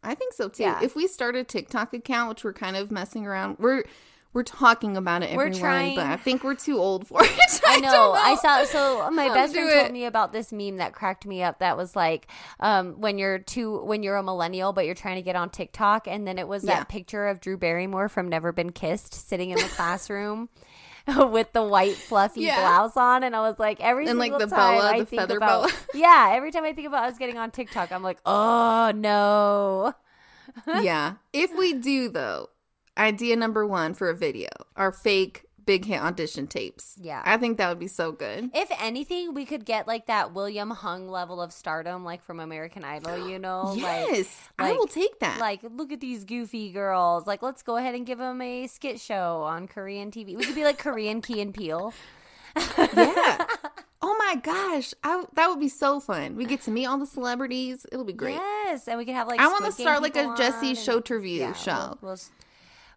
[0.04, 0.64] I think so too.
[0.64, 0.80] Yeah.
[0.82, 3.84] If we start a TikTok account, which we're kind of messing around, we're
[4.34, 5.36] we're talking about it.
[5.36, 7.62] We're Everyone, trying- but I think we're too old for it.
[7.67, 8.13] I don't know.
[8.13, 8.63] I saw.
[8.65, 11.60] So my How best friend do told me about this meme that cracked me up.
[11.60, 12.28] That was like,
[12.60, 16.08] um, when you're too, when you're a millennial, but you're trying to get on TikTok,
[16.08, 16.76] and then it was Yeah.
[16.80, 20.50] that picture of Drew Barrymore from Never Been Kissed sitting in the classroom.
[21.17, 22.60] With the white fluffy Yeah.
[22.60, 25.06] blouse on, and I was like, every And, like, single the time boa, I the
[25.08, 25.72] think feather about, boa.
[25.96, 29.96] yeah, every time I think about us getting on TikTok, I'm like, oh no,
[30.80, 31.13] yeah.
[31.34, 32.50] If we do though,
[32.97, 36.97] idea number one for a video are fake big hit audition tapes.
[37.01, 37.21] Yeah.
[37.23, 38.49] I think that would be so good.
[38.54, 42.84] If anything, we could get like that William Hung level of stardom, like from American
[42.84, 43.73] Idol, you know?
[43.77, 45.39] yes, I like- will take that.
[45.39, 47.27] Like, look at these goofy girls.
[47.27, 50.36] Like, let's go ahead and give them a skit show on Korean TV.
[50.36, 51.93] We could be like Korean Key and Peele.
[52.77, 53.45] yeah.
[54.04, 56.36] Oh my gosh, I, that would be so fun.
[56.36, 57.86] We get to meet all the celebrities.
[57.91, 58.34] It'll be great.
[58.34, 59.39] Yes, and we could have like.
[59.39, 61.99] I want to start like a Jesse show review Yeah, show.
[62.01, 62.19] We'll, we'll,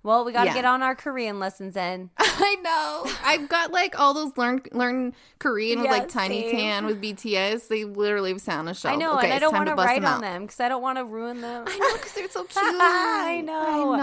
[0.04, 0.54] well, we got to Yeah.
[0.54, 2.10] get on our Korean lessons then.
[2.18, 3.10] I know.
[3.24, 6.50] I've got like all those learn learn Korean with like Tiny same.
[6.56, 7.66] Tan with BTS.
[7.68, 8.90] They literally sound a show.
[8.90, 10.82] I know, Okay, and I don't want to write them on them because I don't
[10.82, 11.64] want to ruin them.
[11.66, 12.62] I know because they're so cute.
[12.62, 13.94] I know.
[13.94, 13.96] I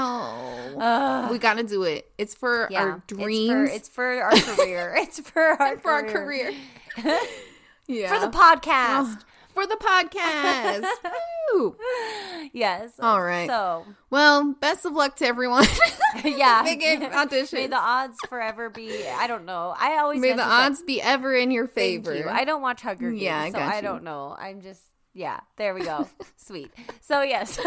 [0.75, 0.79] know.
[0.81, 1.31] Ugh.
[1.31, 2.11] we got to do it.
[2.17, 3.69] It's for yeah, our dreams.
[3.71, 4.95] It's for, it's for our career.
[4.97, 6.53] it's for our for our career.
[6.95, 7.19] career.
[7.87, 8.13] yeah.
[8.13, 9.17] For the podcast.
[9.17, 9.17] Oh,
[9.53, 10.85] for the podcast.
[11.53, 11.75] Woo.
[12.53, 12.91] Yes.
[12.99, 13.47] All right.
[13.47, 15.65] So, Well, best of luck to everyone.
[16.23, 16.63] yeah.
[16.63, 17.53] Big auditions.
[17.53, 19.07] May the odds forever be.
[19.07, 19.73] I don't know.
[19.77, 20.49] I always May the up.
[20.65, 22.15] odds be ever in your Thank favor.
[22.15, 22.27] you.
[22.29, 24.35] I don't watch Hunger Games, Yeah, I so got I don't know.
[24.37, 24.81] I'm just
[25.13, 25.39] yeah.
[25.57, 26.07] There we go.
[26.37, 26.71] Sweet.
[27.01, 27.59] So yes.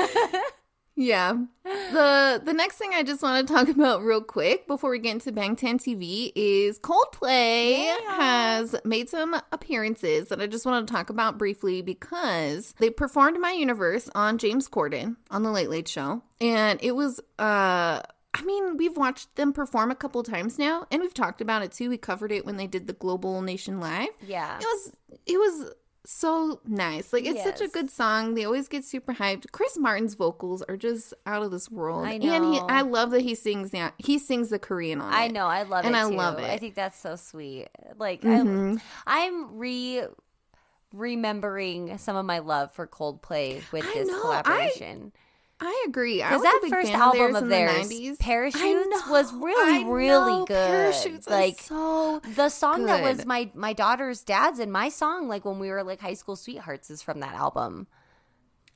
[0.96, 1.34] Yeah.
[1.64, 5.12] The the next thing I just want to talk about real quick before we get
[5.12, 8.16] into Bangtan TV is Coldplay Yeah.
[8.16, 13.40] has made some appearances that I just want to talk about briefly because they performed
[13.40, 18.00] My Universe on James Corden on the Late Late Show and it was uh
[18.36, 21.70] I mean, we've watched them perform a couple times now and we've talked about it
[21.70, 21.88] too.
[21.88, 24.08] We covered it when they did the Global Citizen Live.
[24.20, 24.58] yeah.
[24.58, 24.92] It was
[25.26, 25.70] it was
[26.06, 27.12] so nice.
[27.12, 28.34] Like it's such a good song.
[28.34, 29.50] They always get super hyped.
[29.52, 32.04] Chris Martin's vocals are just out of this world.
[32.06, 35.24] I And he, I love that he sings that he sings the Korean on I
[35.24, 35.32] it.
[35.32, 36.14] know, I love And it I too.
[36.16, 36.44] love it.
[36.50, 37.68] I think that's so sweet.
[37.98, 38.80] Like Mhm.
[39.06, 40.04] I, I'm re
[40.92, 45.12] remembering some of my love for Coldplay with I this know, collaboration.
[45.14, 45.18] I
[45.86, 46.22] agree.
[46.22, 48.18] I Because was that first album of theirs the 90s.
[48.18, 50.66] Parachutes, was really, really good.
[50.70, 55.28] Parachutes Like, is so The song that was my my daughter's dad's and my song,
[55.28, 57.86] like when we were like high school sweethearts, is from that album.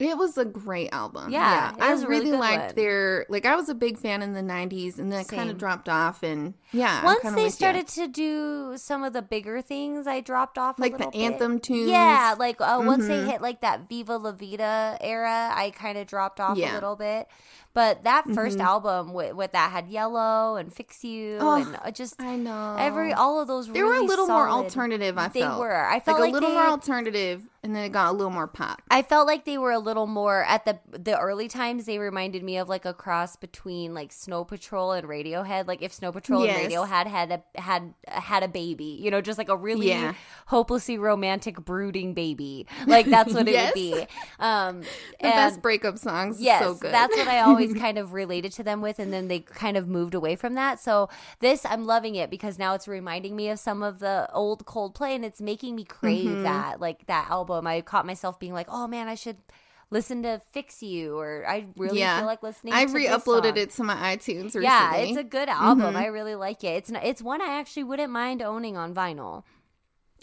[0.01, 1.33] It was a great album.
[1.33, 2.75] Yeah, it I really really liked one.
[2.77, 3.45] their like.
[3.45, 6.23] I was a big fan in the '90s, and then it kind of dropped off.
[6.23, 10.79] And yeah, Once they started to do some of the bigger things, I dropped off
[10.79, 11.17] a like the bit.
[11.17, 11.91] anthem tunes.
[11.91, 13.27] Yeah, like uh, once they Mhm.
[13.29, 16.73] hit like that Viva La Vida era, I kind of dropped off Yeah.
[16.73, 17.27] a little bit.
[17.75, 18.65] But that 1st Mhm.
[18.65, 22.75] album with, with that had Yellow and Fix You Oh, and uh, just I know
[22.79, 25.17] every all of those they were a little more alternative.
[25.19, 25.87] I They felt were.
[25.87, 28.31] I felt like, like, a little they, more alternative, and then it got a little
[28.31, 28.81] more pop.
[28.91, 31.87] I felt like they were a little more at the the early times.
[31.87, 35.67] They reminded me of like a cross between like Snow Patrol and Radiohead.
[35.67, 36.63] Like if Snow Patrol Yes.
[36.65, 40.15] and Radiohead had a had had a baby, you know, just like a really Yeah.
[40.47, 42.67] hopelessly romantic, brooding baby.
[42.87, 44.07] Like that's what it would be.
[44.39, 44.81] Um,
[45.21, 46.41] The best breakup songs.
[46.41, 46.93] yes, so good.
[46.93, 49.89] that's what I always kind of related to them with, and then they kind of
[49.89, 50.79] moved away from that.
[50.81, 51.09] So
[51.41, 55.15] this, I'm loving it because now it's reminding me of some of the old Coldplay,
[55.15, 56.43] and it's making me crave Mm-hmm.
[56.45, 57.48] that, like that album.
[57.57, 59.37] I caught myself being like, oh man, I should
[59.91, 62.19] listen to Fix You, or I really Yeah.
[62.19, 62.75] feel like listening.
[62.75, 64.65] I re-uploaded it to my iTunes recently.
[64.65, 65.95] Yeah, it's a good album.
[65.95, 65.97] Mhm.
[65.97, 66.77] I really like it.
[66.77, 69.45] It's it's one I actually wouldn't mind owning on vinyl.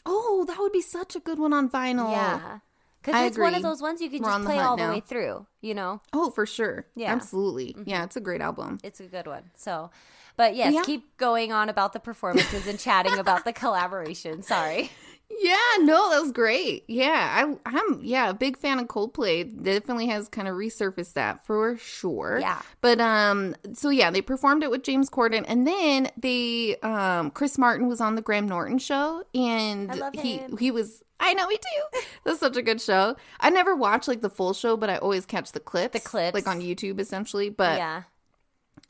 [0.06, 2.12] oh, that would be such a good one on vinyl.
[2.12, 2.60] Yeah.
[3.02, 4.94] Because it's one of those ones you can We're just the play hunt all the
[4.94, 6.00] way through, you know?
[6.14, 6.86] Oh, for sure.
[6.96, 7.08] Yeah.
[7.10, 7.16] Mm-hmm.
[7.18, 7.76] absolutely.
[7.86, 8.80] Yeah, it's a great album.
[8.84, 9.50] It's a good one.
[9.56, 9.90] So,
[10.38, 10.84] but yes, Yeah.
[10.84, 14.42] keep going on about the performances and chatting about the collaboration.
[14.44, 14.92] Sorry.
[15.30, 16.86] Yeah, no, that was great.
[16.88, 19.44] Yeah, I, I'm yeah a big fan of Coldplay.
[19.64, 22.38] Definitely has kind of resurfaced that for sure.
[22.40, 22.62] Yeah.
[22.82, 27.58] but um, so yeah, they performed it with James Corden, and then they um, Chris
[27.58, 31.04] Martin was on the Graham Norton show, and I love he he was.
[31.20, 32.02] I know we do.
[32.24, 33.16] That's such a good show.
[33.40, 36.34] I never watch like the full show, but I always catch the clips, The clips.
[36.36, 37.50] like on YouTube, essentially.
[37.50, 38.04] But yeah.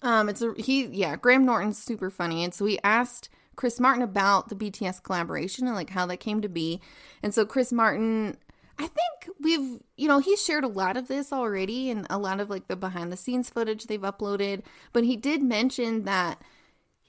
[0.02, 0.86] um, it's a he.
[0.86, 5.68] Yeah, Graham Norton's super funny, and so he asked Chris Martin about the BTS collaboration
[5.68, 6.82] and like how that came to be.
[7.24, 8.38] And so Chris Martin,
[8.78, 12.40] I think we've you know he's shared a lot of this already and a lot
[12.40, 14.62] of like the behind the scenes footage they've uploaded.
[14.94, 16.42] But he did mention that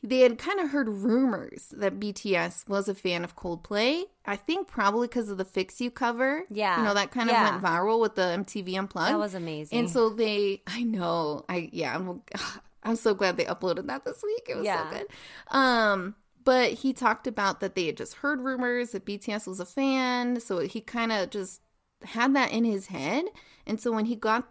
[0.03, 4.05] they had kind of heard rumors that BTS was a fan of Coldplay.
[4.25, 6.45] I think probably because of the Fix You cover.
[6.51, 6.77] Yeah.
[6.79, 7.45] you know that kind Yeah.
[7.57, 9.13] of went viral with the MTV Unplugged.
[9.13, 9.77] That was amazing.
[9.79, 12.23] And so they, I know, I yeah, I'm,
[12.85, 14.47] I'm so glad they uploaded that this week.
[14.49, 14.89] It was Yeah.
[14.89, 15.07] so good.
[15.51, 16.15] Um,
[16.47, 20.41] but he talked about that they had just heard rumors that BTS was a fan,
[20.41, 21.61] so he kind of just
[22.05, 23.27] had that in his head.
[23.67, 24.49] And so when he got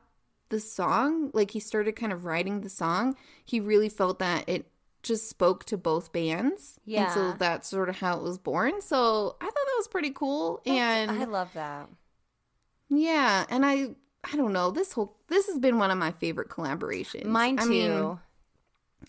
[0.50, 4.68] the song, like he started kind of writing the song, he really felt that it
[5.02, 6.80] just spoke to both bands.
[6.88, 7.36] And so Yeah.
[7.40, 8.82] that's sort of how it was born.
[8.82, 10.62] So I thought that was pretty cool.
[10.66, 11.90] and I love that.
[12.90, 13.96] yeah, and I
[14.32, 17.26] I don't know, this whole this has been one of my favorite collaborations.
[17.26, 17.70] Mine I too.
[17.70, 18.20] mean,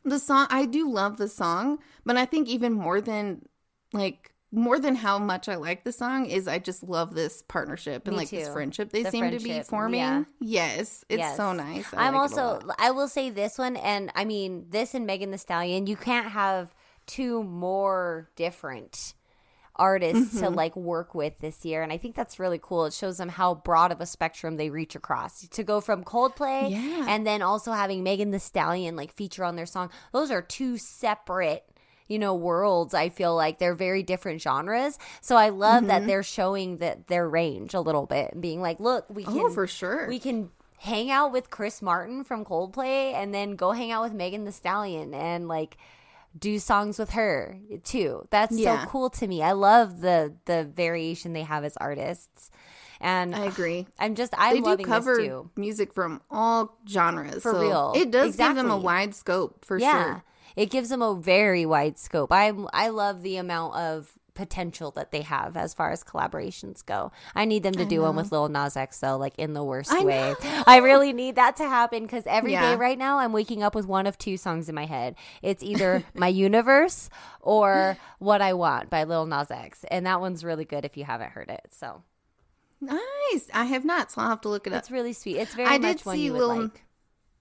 [0.05, 3.43] the song I do love the song, but I think even more than
[3.93, 8.07] like more than how much I like the song is I just love this partnership
[8.07, 9.99] and Me like this friendship they The seem to be forming.
[10.01, 10.25] yeah.
[10.41, 11.37] Yes, it's Yes.
[11.37, 11.93] so nice.
[11.93, 12.61] I I'm like also.
[12.79, 16.31] I will say this one, and I mean, this and Megan Thee Stallion, you can't
[16.31, 16.75] have
[17.07, 19.15] two more different
[19.79, 20.55] artists to Mm-hmm.
[20.55, 23.55] like work with this year and i think that's really cool it shows them how
[23.55, 27.07] broad of a spectrum they reach across to go from coldplay Yeah.
[27.09, 30.79] and then also having megan thee stallion like feature on their song those are two
[30.79, 31.65] separate
[32.09, 35.89] you know worlds i feel like they're very different genres so i love Mm-hmm.
[35.89, 39.39] that they're showing that their range a little bit and being like look we can
[39.39, 40.09] Oh, for sure.
[40.09, 44.13] we can hang out with Chris Martin from Coldplay and then go hang out with
[44.13, 45.79] Megan Thee Stallion and like
[46.39, 48.27] do songs with her too.
[48.31, 48.85] That's Yeah.
[48.85, 49.43] so cool to me.
[49.43, 52.51] I love the the variation they have as artists.
[53.01, 53.87] And I agree.
[53.99, 55.51] I'm just I'm They do cover this too.
[55.57, 57.43] music from all genres.
[57.43, 57.93] For so real.
[57.97, 60.05] It does give them a wide scope for yeah.
[60.05, 60.25] sure.
[60.57, 62.33] It gives them a very wide scope.
[62.33, 67.11] I I love the amount of potential that they have as far as collaborations go.
[67.35, 69.91] I need them to do one with Lil Nas X though, like in the worst
[69.91, 70.35] I way.
[70.41, 70.63] know.
[70.67, 72.77] I really need that to happen because every day Yeah.
[72.77, 75.17] right now I'm waking up with one of two songs in my head.
[75.43, 80.45] It's either My Universe or What I Want by Lil Nas X, and that one's
[80.45, 81.67] really good if you haven't heard it.
[81.73, 82.03] So
[82.81, 83.49] Nice.
[83.55, 84.81] I have not, so I'll have to look it up.
[84.81, 85.39] it's really sweet.
[85.39, 86.83] It's very I much did one see you Lil- like.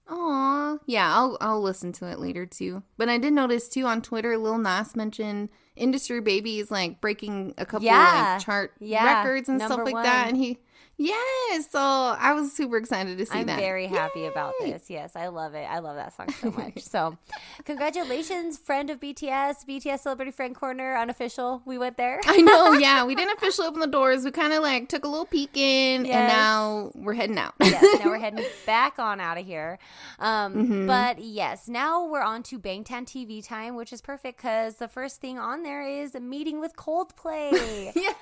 [0.08, 2.82] Aw, yeah, I'll I'll listen to it later too.
[2.96, 7.66] But I did notice too on Twitter, Lil Nas mentioned industry babies like breaking a
[7.66, 8.34] couple Yeah.
[8.34, 9.04] like chart Yeah.
[9.22, 10.28] records and stuff Number like that.
[10.28, 10.58] And he,
[10.98, 11.70] yes.
[11.70, 13.50] So I was super excited to see that.
[13.54, 14.88] I'm very happy about this.
[14.88, 15.64] Yes, I love it.
[15.70, 16.80] I love that song so much.
[16.82, 17.16] so,
[17.64, 21.62] congratulations, friend of BTS, BTS Celebrity Friend Corner, unofficial.
[21.64, 22.20] We went there.
[22.26, 23.04] I know, yeah.
[23.04, 24.24] We didn't officially open the doors.
[24.24, 26.14] We kind of like took a little peek in, Yes.
[26.14, 27.54] and now we're heading out.
[27.60, 29.78] yes, now we're heading back on out of here.
[30.18, 30.86] Um, Mm-hmm.
[30.86, 35.20] But yes, now we're on to Bangtan TV time, which is perfect because the first
[35.20, 37.92] thing on there is a meeting with Coldplay.
[37.94, 38.14] yes.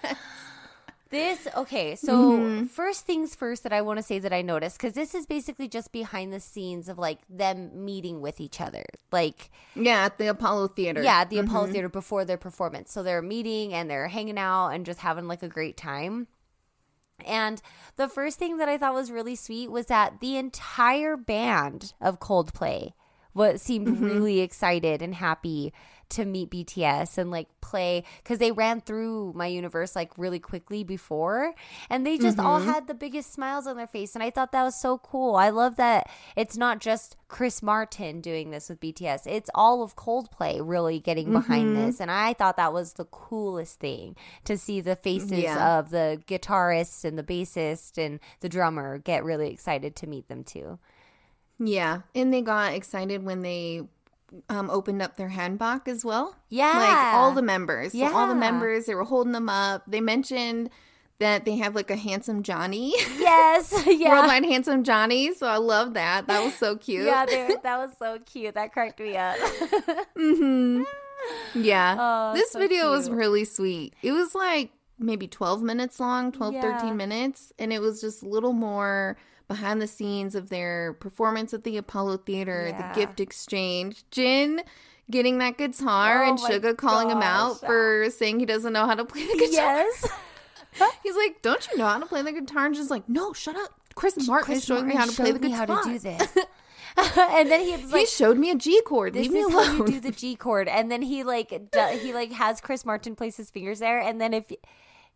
[1.11, 2.65] This okay, so Mm-hmm.
[2.65, 5.69] first things first that I want to say that I noticed because this is basically
[5.69, 10.27] just behind the scenes of like them meeting with each other, like Yeah, at the
[10.29, 11.03] Apollo Theater.
[11.03, 11.73] yeah, at the Apollo Mm-hmm.
[11.73, 12.91] Theater before their performance.
[12.91, 16.27] So they're meeting and they're hanging out and just having like a great time.
[17.25, 17.63] And
[17.97, 22.19] the first thing that I thought was really sweet was that the entire band of
[22.19, 22.93] Coldplay
[23.35, 24.05] what seemed Mm-hmm.
[24.05, 25.73] really excited and happy
[26.11, 30.85] to meet BTS and like play because they ran through my universe like really quickly
[30.85, 31.55] before
[31.89, 32.71] and they just all Mm-hmm.
[32.71, 35.35] had the biggest smiles on their face and I thought that was so cool.
[35.37, 39.27] I love that it's not just Chris Martin doing this with BTS.
[39.27, 41.87] It's all of Coldplay really getting behind Mm-hmm.
[41.87, 44.15] this and I thought that was the coolest thing
[44.45, 45.79] to see the faces Yeah.
[45.79, 50.45] of the guitarists and the bassist and the drummer get really excited to meet them
[50.45, 50.79] too.
[51.59, 52.01] Yeah.
[52.15, 53.83] And they got excited when they
[54.49, 56.37] um, opened up their handbag as well.
[56.49, 56.73] Yeah.
[56.79, 57.93] Like all the members.
[57.93, 59.83] So all the members, they were holding them up.
[59.87, 60.71] They mentioned
[61.21, 62.93] that they have like a handsome Johnny.
[63.19, 63.73] Yes.
[63.87, 64.11] Yeah.
[64.11, 65.33] Worldwide handsome Johnny.
[65.35, 66.27] So I love that.
[66.27, 67.07] That was so cute.
[67.07, 68.55] Yeah, they- that was so cute.
[68.55, 69.37] That cracked me up.
[70.17, 70.83] hmm
[71.55, 71.97] Yeah.
[71.99, 73.95] Oh, this so video was really sweet.
[74.03, 76.79] It was like maybe 12 minutes long, 12, Yeah.
[76.79, 77.53] 13 minutes.
[77.59, 79.17] And it was just a little more
[79.49, 82.93] behind the scenes of their performance at the Apollo Theater, Yeah.
[82.93, 84.05] the gift exchange.
[84.11, 84.63] Jin
[85.11, 88.87] getting that guitar Oh and my Suga calling him out for saying he doesn't know
[88.87, 89.51] how to play the guitar.
[89.51, 90.09] yes.
[91.03, 92.67] He's like, Don't you know how to play the guitar?
[92.67, 93.71] And she's like, No, shut up.
[93.95, 95.67] Chris Martin Chris is showing me how to play the guitar.
[95.69, 96.37] how to do this.
[97.17, 99.15] and then he was he showed me a G chord.
[99.15, 100.69] this Leave me is how you do the G chord.
[100.69, 104.01] And then he like do, he like has Chris Martin place his fingers there.
[104.01, 104.51] And then if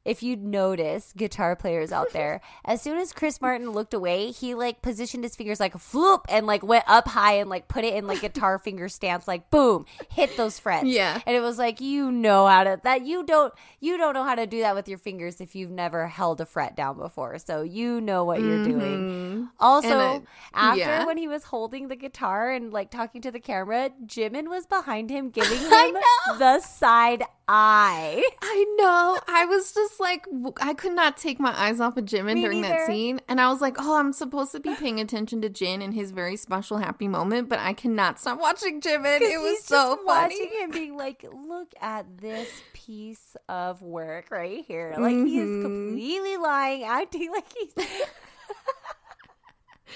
[0.04, 4.54] if you'd notice guitar players out there, as soon as Chris Martin looked away, he
[4.54, 7.84] like positioned his fingers like a floop and like went up high and like put
[7.84, 10.86] it in like guitar finger stance, like boom, hit those frets.
[10.86, 11.20] Yeah.
[11.26, 14.34] And it was like you know how to that you don't you don't know how
[14.34, 17.38] to do that with your fingers if you've never held a fret down before.
[17.38, 19.48] So you know what you're doing.
[19.60, 20.16] Also, Mm-hmm.
[20.16, 21.06] And, uh, after yeah.
[21.06, 25.10] when he was holding the guitar and like talking to the camera, Jimin was behind
[25.10, 25.96] him giving him
[26.38, 28.22] the side eye.
[28.42, 29.18] I know.
[29.26, 30.26] I was just like,
[30.60, 32.74] I could not take my eyes off of Jimin Me during neither.
[32.74, 33.20] that scene.
[33.28, 36.10] And I was like, oh, I'm supposed to be paying attention to Jin and his
[36.10, 39.20] very special happy moment, but I cannot stop watching Jimin.
[39.22, 40.34] It was He's so just funny.
[40.40, 44.94] Watching him being like, look at this piece of work right here.
[44.98, 45.62] Like he's Mhm.
[45.62, 47.72] completely lying, acting like he's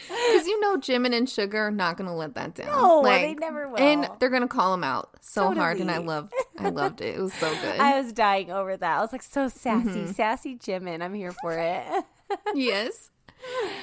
[0.09, 2.67] Because you know Jimin and Suga are not going to let that down.
[2.69, 3.79] No, they never will.
[3.79, 5.79] And they're going to call him out so hard.
[5.79, 6.07] And I Totally.
[6.09, 7.15] loved I loved it.
[7.17, 7.79] It was so good.
[7.81, 8.99] I was dying over that.
[8.99, 10.13] I was like, so sassy, Mm-hmm.
[10.13, 11.03] sassy Jimin.
[11.03, 11.85] I'm here for it.
[12.55, 13.11] yes.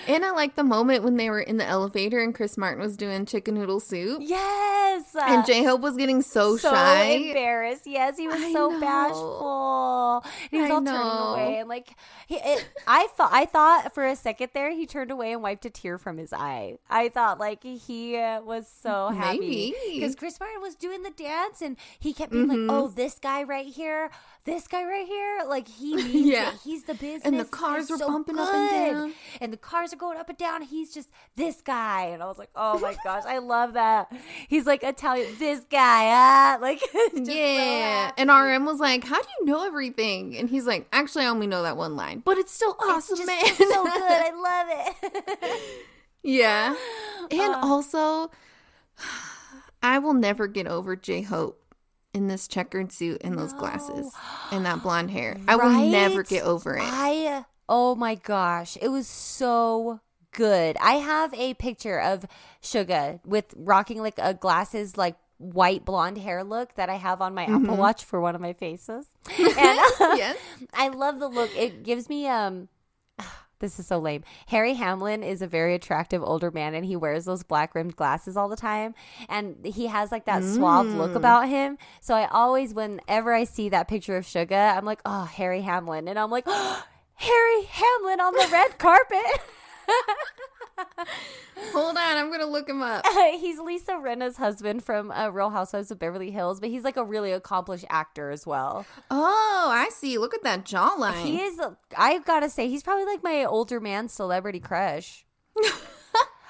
[0.07, 2.97] And I like the moment when they were in the elevator and Chris Martin was
[2.97, 4.21] doing chicken noodle soup.
[4.25, 5.15] yes.
[5.15, 7.03] And J Hope was getting so, so shy.
[7.03, 7.85] embarrassed.
[7.85, 8.79] Yes, he was I so know.
[8.79, 10.23] bashful.
[10.25, 10.91] And he was I all know.
[10.91, 11.89] turning away and like
[12.27, 15.65] he, it, I thought I thought for a second there he turned away and wiped
[15.65, 16.77] a tear from his eye.
[16.89, 21.61] I thought like he uh, was so happy because Chris Martin was doing the dance
[21.61, 24.09] and he kept being like, "Oh, this guy right here,
[24.45, 26.49] this guy right here, like he means Yeah.
[26.53, 26.59] it.
[26.63, 29.13] He's the business." And the cars are so bumping up and down.
[29.41, 30.61] and the cars are going up and down.
[30.63, 34.11] He's just this guy, and I was like, "Oh my gosh, I love that."
[34.47, 38.05] He's like Italian, this guy, ah, like so yeah.
[38.07, 38.21] happy.
[38.21, 40.35] and RM was like, How do you know everything?
[40.37, 43.17] And he's like, Actually, I only know that one line, but it's still It's awesome,
[43.17, 43.55] just man.
[43.55, 43.93] so good.
[44.01, 44.67] I love
[45.41, 45.61] it.
[46.23, 46.75] yeah.
[47.31, 47.59] And Uh.
[47.61, 48.31] also,
[49.83, 51.68] I will never get over J Hope
[52.13, 54.13] in this checkered suit and those glasses
[54.51, 55.37] and that blonde hair.
[55.47, 56.83] I will never get over it.
[56.83, 59.99] I oh my gosh, it was so
[60.31, 60.77] good.
[60.77, 62.25] I have a picture of
[62.61, 67.33] Suga with rocking like a glasses like white blonde hair look that I have on
[67.33, 69.05] my Apple Watch for one of my faces.
[69.39, 70.37] And uh, yes.
[70.73, 71.55] I love the look.
[71.55, 72.67] It gives me um
[73.59, 74.23] this is so lame.
[74.47, 78.37] Harry Hamlin is a very attractive older man and he wears those black rimmed glasses
[78.37, 78.95] all the time.
[79.27, 81.17] And he has like that suave look mm.
[81.17, 81.77] about him.
[82.01, 86.07] So I always, whenever I see that picture of Suga, I'm like, oh, Harry Hamlin.
[86.07, 86.83] And I'm like, oh,
[87.15, 89.41] Harry Hamlin on the red carpet.
[91.73, 93.05] Hold on, I'm gonna look him up.
[93.39, 97.03] he's Lisa Rinna's husband from uh, Real Housewives of Beverly Hills, but he's like a
[97.03, 98.85] really accomplished actor as well.
[99.11, 100.17] Oh, I see.
[100.17, 101.23] Look at that jawline.
[101.23, 101.59] He is.
[101.97, 105.25] I've got to say, he's probably like my older man celebrity crush.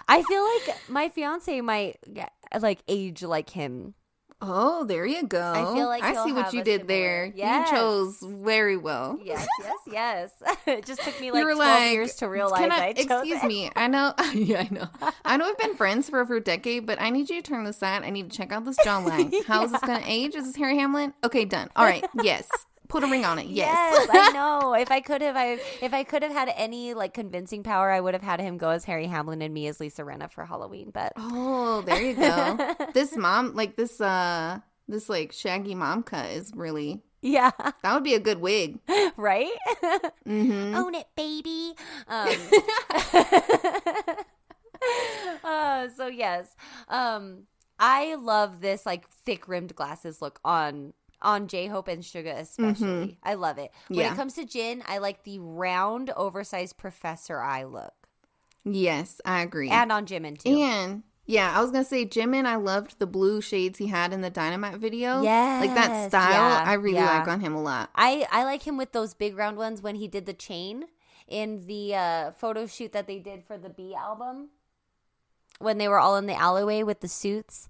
[0.07, 3.93] I feel like my fiance might get- like age like him.
[4.41, 5.51] Oh, there you go.
[5.51, 7.33] I feel like I see what you did similar- there.
[7.35, 7.69] Yes.
[7.69, 9.19] You chose very well.
[9.21, 10.57] Yes, yes, yes.
[10.67, 13.47] it just took me like 12 like, years to realize I, I, chose excuse it.
[13.47, 13.69] me.
[13.75, 14.13] I know.
[14.33, 14.87] yeah, I know.
[15.25, 17.65] I know we've been friends for over a decade, but I need you to turn
[17.65, 18.05] this on.
[18.05, 19.45] I need to check out this jawline.
[19.45, 20.35] How is this going to age?
[20.35, 21.13] Is this Harry Hamlin?
[21.23, 21.69] Okay, done.
[21.75, 22.05] All right.
[22.23, 22.47] Yes.
[22.89, 23.45] Put a ring on it.
[23.47, 23.75] Yes.
[23.93, 24.73] Yes, I know.
[24.73, 28.01] If I could have, I if I could have had any like convincing power, I
[28.01, 30.89] would have had him go as Harry Hamlin and me as Lisa Rinna for Halloween.
[30.91, 32.75] But Oh, there you go.
[32.93, 37.01] this mom, like this, uh, this like shaggy mom cut is really.
[37.21, 37.51] yeah,
[37.83, 38.79] That would be a good wig.
[39.17, 39.51] right.
[40.27, 40.75] Mm-hmm.
[40.75, 41.73] Own it, baby.
[42.07, 42.29] Um,
[45.43, 46.47] uh, so yes,
[46.87, 47.43] um,
[47.77, 53.17] I love this like thick rimmed glasses look on on J Hope and Suga especially.
[53.23, 53.71] I love it.
[53.87, 54.13] When Yeah.
[54.13, 57.93] it comes to Jin, I like the round, oversized professor eye look,
[58.63, 59.69] Yes, I agree.
[59.69, 60.49] and on Jimin too.
[60.49, 62.45] And yeah, I was gonna say Jimin.
[62.45, 65.21] I loved the blue shades he had in the Dynamite video.
[65.21, 66.31] Yeah, like that style.
[66.31, 67.19] yeah, I really yeah.
[67.19, 67.89] like on him a lot.
[67.95, 70.85] I I like him with those big round ones when he did the chain
[71.27, 74.49] in the uh, photo shoot that they did for the BE album
[75.59, 77.67] when they were all in the alleyway with the suits.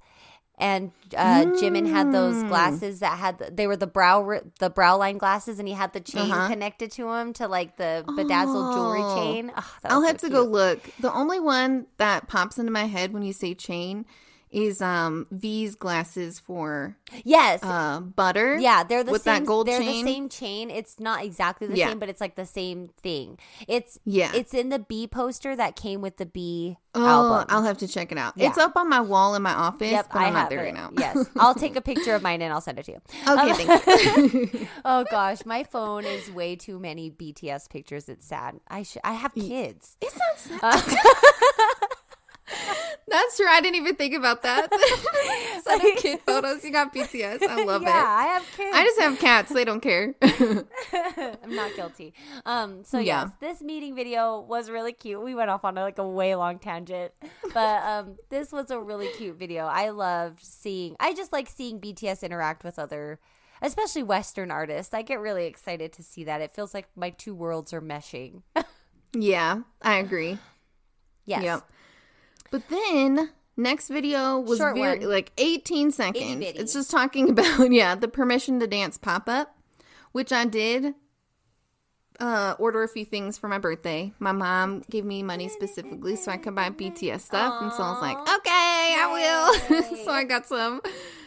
[0.59, 2.49] And uh, Jimin had those Mm.
[2.49, 5.93] glasses that had the, they were the brow the brow line glasses, and he had
[5.93, 6.49] the chain Uh-huh.
[6.49, 9.15] connected to him to like the bedazzled jewelry Oh.
[9.15, 9.51] chain.
[9.55, 10.79] Oh, I'll so have to go look.
[10.99, 14.05] The only one that pops into my head when you say chain
[14.51, 18.57] is um V's glasses for Yes, uh butter.
[18.57, 19.41] Yeah, they're the with same.
[19.43, 20.05] that gold they're chain.
[20.05, 20.69] the same chain.
[20.71, 21.89] It's not exactly the Yeah.
[21.89, 23.37] same, but it's like the same thing.
[23.67, 24.31] It's Yeah.
[24.33, 27.45] It's in the BE poster that came with the BE Oh, album.
[27.49, 28.33] I'll have to check it out.
[28.35, 28.47] Yeah.
[28.49, 30.61] It's up on my wall in my office, yep, but I'm I not have there
[30.61, 30.63] it.
[30.65, 30.89] right now.
[30.97, 33.01] yes, I'll take a picture of mine and I'll send it to you.
[33.27, 34.67] okay, thank you.
[34.85, 38.09] Oh gosh, my phone is way too many BTS pictures.
[38.09, 38.59] It's sad.
[38.67, 39.01] I should.
[39.03, 39.97] I have kids.
[40.01, 40.95] It's not sad.
[43.09, 43.47] That's true.
[43.49, 44.69] I didn't even think about that.
[45.63, 46.63] Send them kid photos.
[46.63, 47.41] You got BTS.
[47.43, 48.05] I love yeah, it.
[48.05, 48.75] I have kids.
[48.75, 49.51] I just have cats.
[49.53, 50.15] They don't care.
[50.21, 52.13] I'm not guilty.
[52.45, 53.23] Um, so Yeah.
[53.23, 55.21] yes, this meeting video was really cute.
[55.23, 57.11] We went off on like a way long tangent,
[57.53, 59.65] but um, this was a really cute video.
[59.65, 60.95] I loved seeing.
[60.99, 63.19] I just like seeing BTS interact with other,
[63.61, 64.93] especially Western artists.
[64.93, 66.41] I get really excited to see that.
[66.41, 68.43] It feels like my two worlds are meshing.
[69.13, 70.37] yeah, I agree.
[71.25, 71.43] yes.
[71.43, 71.69] Yep.
[72.51, 75.09] But then next video was Short very one.
[75.09, 76.23] like 18 seconds.
[76.25, 76.59] Itty-bitty.
[76.59, 79.55] It's just talking about yeah, the permission to dance pop up,
[80.11, 80.93] which I did
[82.19, 84.11] uh order a few things for my birthday.
[84.19, 87.91] My mom gave me money specifically so I could buy BTS stuff and so I
[87.91, 90.81] was like, "Okay, I will." so I got some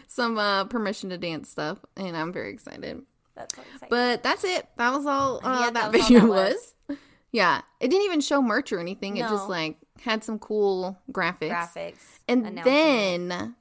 [0.06, 3.02] some uh permission to dance stuff and I'm very excited.
[3.34, 3.88] That's so exciting.
[3.88, 4.66] But that's it.
[4.76, 6.74] That was all uh, Yeah, that, that was all video that was.
[6.88, 6.98] was.
[7.32, 9.16] Yeah, it didn't even show merch or anything.
[9.16, 11.50] It just like had some cool graphics.
[11.50, 13.54] graphics And then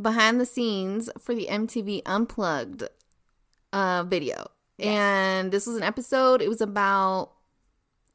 [0.00, 2.84] behind the scenes for the MTV Unplugged
[3.72, 4.50] uh, video.
[4.78, 6.42] And this was an episode.
[6.42, 7.30] It was about,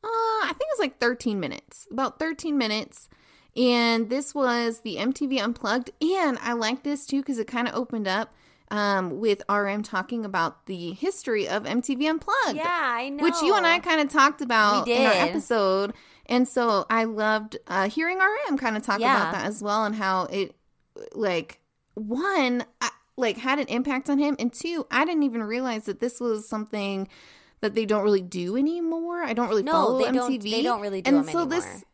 [0.04, 3.08] uh, I think it was like 13 minutes, about 13 minutes.
[3.56, 5.92] And this was the MTV Unplugged.
[6.02, 8.34] And I like this too because it kind of opened up
[8.70, 12.58] um, with RM talking about the history of MTV Unplugged.
[12.58, 13.24] yeah, I know.
[13.24, 15.94] Which you and I kind of talked about in our episode.
[16.30, 19.16] And so I loved uh, hearing RM kind of talk Yeah.
[19.16, 20.56] about that as well and how it,
[21.14, 21.60] like,
[21.94, 24.36] one, I, like, had an impact on him.
[24.40, 27.08] And two, I didn't even realize that this was something
[27.62, 29.24] that they don't really do anymore.
[29.24, 30.52] I don't really No, follow they don't- MTV.
[30.52, 31.82] they don't really do and so this, anymore.
[31.82, 31.87] yeah,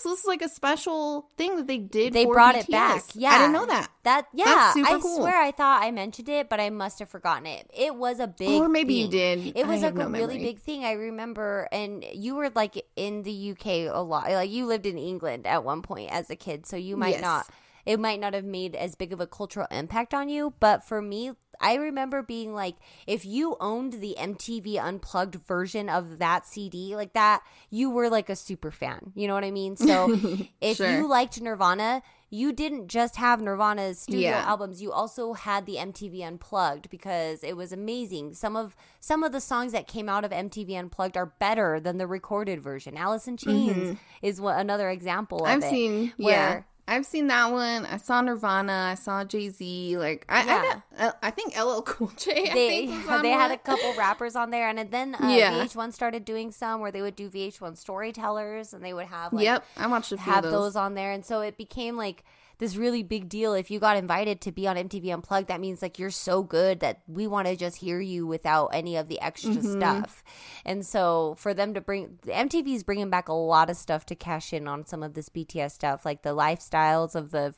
[0.00, 2.12] so this is like a special thing that they did.
[2.12, 2.70] They brought it BTS.
[2.70, 3.02] back.
[3.14, 3.90] Yeah, I didn't know that.
[4.04, 5.16] That yeah, I cool.
[5.18, 7.70] swear I thought I mentioned it, but I must have forgotten it.
[7.76, 9.56] It was a big, Or maybe you did.
[9.56, 10.84] It was like a really big thing.
[10.84, 14.30] I remember, and you were like in the UK a lot.
[14.30, 17.22] Like you lived in England at one point as a kid, so you might Yes.
[17.22, 17.46] not.
[17.86, 21.00] It might not have made as big of a cultural impact on you, but for
[21.00, 26.94] me, I remember being like, if you owned the MTV Unplugged version of that CD,
[26.96, 29.12] like that, you were like a super fan.
[29.14, 29.76] You know what I mean?
[29.76, 30.12] So
[30.60, 30.90] if Sure.
[30.90, 34.44] you liked Nirvana, you didn't just have Nirvana's studio Yeah.
[34.46, 34.82] albums.
[34.82, 38.34] You also had the MTV Unplugged because it was amazing.
[38.34, 41.96] Some of some of the songs that came out of MTV Unplugged are better than
[41.96, 42.96] the recorded version.
[42.98, 45.56] Alice in Chains is what, another example of Mm-hmm.
[45.56, 45.70] I've it.
[45.70, 46.62] seen, yeah.
[46.88, 47.84] I've seen that one.
[47.86, 48.88] I saw Nirvana.
[48.90, 49.98] I saw Jay Z.
[49.98, 50.80] Like, I, Yeah.
[50.98, 52.50] I, uh, I think LL Cool J.
[52.50, 55.28] I they think was on they had a couple rappers on there, and then uh,
[55.28, 55.52] Yeah.
[55.64, 59.44] VH1 started doing some where they would do VH1 storytellers, and they would have like
[59.44, 60.72] Yep, I watched a few have of those.
[60.74, 60.76] those.
[60.76, 62.24] on there, and so it became like
[62.58, 63.54] this really big deal.
[63.54, 66.80] If you got invited to be on MTV Unplugged, that means like you're so good
[66.80, 69.78] that we want to just hear you without any of the extra Mm-hmm.
[69.78, 70.22] stuff.
[70.64, 74.14] And so for them to bring MTV is bringing back a lot of stuff to
[74.14, 77.54] cash in on some of this BTS stuff, like the lifestyles of the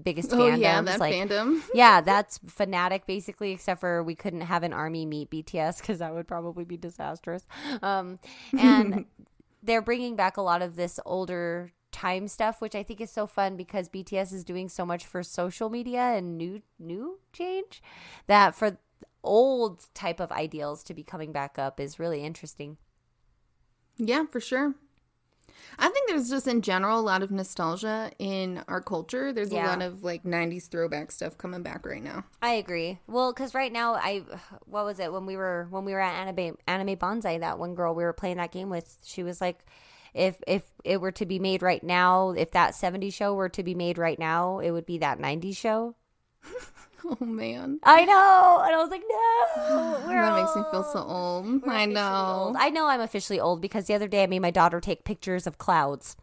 [0.00, 0.52] biggest fandoms.
[0.52, 1.62] Oh yeah, that like fandom.
[1.74, 6.14] yeah, that's fanatic basically, except for we couldn't have an army meet BTS because that
[6.14, 7.46] would probably be disastrous.
[7.82, 8.18] Um,
[8.58, 9.04] and
[9.62, 13.26] they're bringing back a lot of this older time stuff, which I think is so
[13.26, 17.82] fun because BTS is doing so much for social media and new new change
[18.26, 18.78] that for
[19.22, 22.76] old type of ideals to be coming back up is really interesting.
[23.98, 24.74] Yeah, for sure.
[25.78, 29.32] I think there's just in general a lot of nostalgia in our culture.
[29.32, 29.66] There's Yeah.
[29.66, 32.24] a lot of like 90s throwback stuff coming back right now.
[32.40, 32.98] I agree.
[33.06, 34.24] Well, because right now, I
[34.64, 37.38] what was it when we were when we were at anime Anime Banzai?
[37.38, 39.66] That one girl we were playing that game with, she was like,
[40.14, 43.62] if if it were to be made right now, if that '70s show were to
[43.62, 45.94] be made right now, it would be that '90s show.
[47.04, 47.80] Oh man.
[47.82, 51.46] I know, and I was like, no, that makes me feel so old.
[51.46, 51.62] old.
[51.62, 52.44] We're I know.
[52.46, 52.56] old.
[52.56, 55.46] I know I'm officially old because the other day I made my daughter take pictures
[55.46, 56.16] of clouds.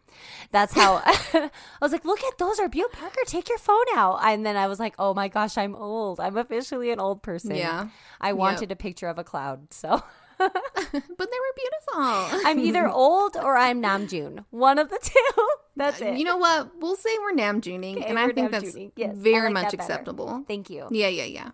[0.52, 1.50] That's how I
[1.82, 3.00] was like, look at those are beautiful.
[3.00, 4.20] Parker, take your phone out.
[4.24, 6.20] And then I was like, oh my gosh, I'm old.
[6.20, 7.56] I'm officially an old person.
[7.56, 7.90] Yeah.
[8.22, 9.74] I wanted a picture of a cloud.
[9.74, 10.04] So
[11.18, 12.40] but they were beautiful.
[12.46, 14.46] I'm either old or I'm Namjoon.
[14.50, 15.48] One of the two.
[15.76, 16.18] That's it.
[16.18, 16.72] You know what?
[16.80, 20.44] We'll say we're Namjooning, Okay, and I think that's Yes, very like much that acceptable.
[20.48, 20.88] Thank you.
[20.90, 21.52] Yeah, yeah, yeah.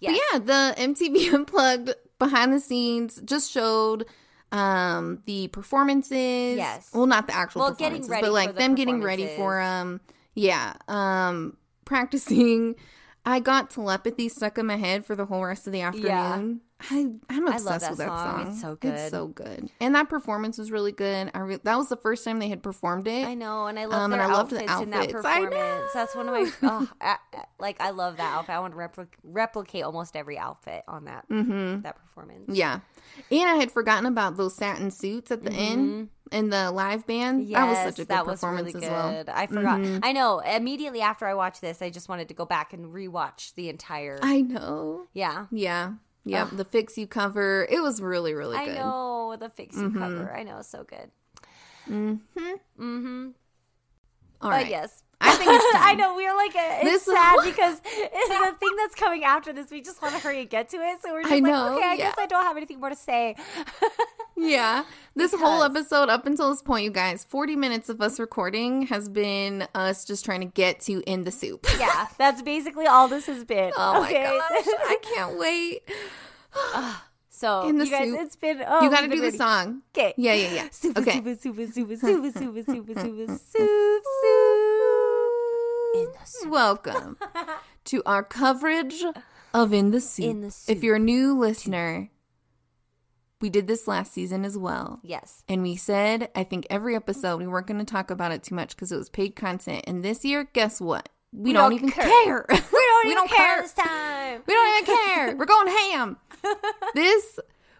[0.00, 0.18] Yes.
[0.32, 4.06] But yeah, the MTV Unplugged behind the scenes just showed
[4.50, 6.56] um the performances.
[6.56, 6.90] Yes.
[6.94, 10.00] Well, not the actual Well, performances, but like the them getting ready for um
[10.34, 12.76] yeah, um practicing.
[13.26, 16.60] I got telepathy stuck in my head for the whole rest of the afternoon.
[16.90, 18.44] I I'm obsessed that with that song.
[18.44, 18.48] song.
[18.48, 18.94] It's so good.
[18.94, 19.70] It's so good.
[19.80, 21.30] And that performance was really good.
[21.34, 23.26] I re- that was the first time they had performed it.
[23.26, 25.12] I know, and I love Um, their and I loved the outfits in that outfits.
[25.22, 25.92] Performance.
[25.94, 27.16] That's one of my oh, I,
[27.58, 27.80] like.
[27.80, 28.54] I love that outfit.
[28.54, 31.82] I want to repli- replicate almost every outfit on that mm-hmm.
[31.82, 32.44] that performance.
[32.48, 32.80] Yeah.
[33.30, 35.60] And I had forgotten about those satin suits at the mm-hmm.
[35.60, 37.48] end in the live band.
[37.54, 39.10] that was such a good that was performance really as well.
[39.12, 39.28] good.
[39.28, 39.80] I forgot.
[39.80, 39.98] Mm-hmm.
[40.02, 40.40] I know.
[40.40, 44.18] Immediately after I watched this, I just wanted to go back and rewatch the entire.
[44.22, 45.06] I know.
[45.12, 45.92] yeah, Yeah.
[46.24, 46.48] Yeah.
[46.50, 47.66] The fix you cover.
[47.70, 48.76] It was really, really I good.
[48.78, 50.34] I know the fix you cover.
[50.34, 51.10] I know, it's so good.
[51.88, 52.20] Mhm.
[52.78, 53.34] Mhm.
[54.40, 54.68] All But right.
[54.68, 55.03] yes.
[55.24, 55.82] I think it's time.
[55.82, 59.52] I know we're like a, it's This- sad because it's the thing that's coming after
[59.52, 59.70] this.
[59.70, 61.02] We just want to hurry and get to it.
[61.02, 61.96] So we're just I like, know, okay, I yeah.
[61.96, 63.36] guess I don't have anything more to say.
[64.36, 64.84] Yeah.
[65.14, 69.08] This whole episode, up until this point, you guys, 40 minutes of us recording has
[69.08, 71.66] been us just trying to get to in the soup.
[71.78, 73.72] yeah, that's basically all this has been.
[73.76, 74.24] Oh my okay?
[74.24, 74.64] gosh.
[74.66, 75.88] I can't wait.
[77.30, 78.18] so In the you guys, soup.
[78.22, 78.64] it's been.
[78.66, 79.82] Oh, you got to do the song.
[79.96, 80.14] Okay.
[80.16, 80.68] Yeah, yeah, yeah.
[80.72, 81.12] Super, okay.
[81.12, 84.83] super, super, super, super, super, super, super, soup, soup.
[85.94, 86.50] In the soup.
[86.50, 87.16] Welcome
[87.84, 89.04] to our coverage
[89.52, 90.24] of In the Soup.
[90.24, 92.10] In the If you're a new listener,
[93.40, 94.98] we did this last season as well.
[95.04, 95.44] Yes.
[95.48, 98.56] And we said, I think every episode, we weren't going to talk about it too
[98.56, 99.84] much because it was paid content.
[99.86, 101.10] And this year, guess what?
[101.32, 102.04] We, don't, don't even care.
[102.04, 102.46] care.
[102.48, 102.72] We don't
[103.04, 103.62] We even don't care, care.
[103.62, 104.42] this time.
[104.48, 105.36] We don't even care.
[105.36, 106.16] We're going ham.
[106.96, 107.38] this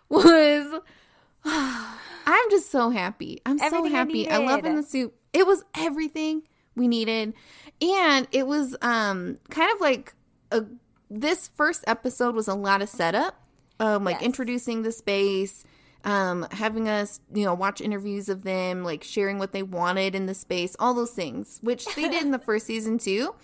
[0.08, 0.80] was.
[1.44, 3.40] I'm just so happy.
[3.44, 4.30] I'm so Everything I happy.
[4.30, 5.16] I, love in the soup.
[5.32, 6.44] It was everything
[6.76, 7.34] we needed,
[7.82, 10.14] and it was um kind of like
[10.50, 10.64] a.
[11.10, 13.40] This first episode was a lot of setup,
[13.78, 14.22] um, like Yes.
[14.24, 15.62] introducing the space,
[16.04, 20.26] um, having us you know watch interviews of them, like sharing what they wanted in
[20.26, 23.34] the space, all those things, which they did in the first season too.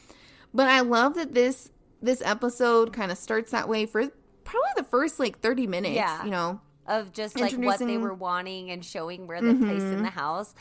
[0.53, 1.70] But I love that this
[2.03, 4.09] this episode kind of starts that way for
[4.43, 5.95] probably the first like 30 minutes.
[5.95, 6.24] Yeah.
[6.24, 10.03] You know, of just like what they were wanting and showing where they placed in
[10.03, 10.55] the house.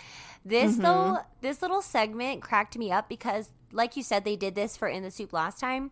[0.45, 4.77] This though, this little segment cracked me up because, like you said, they did this
[4.77, 5.91] for In the Soup last time.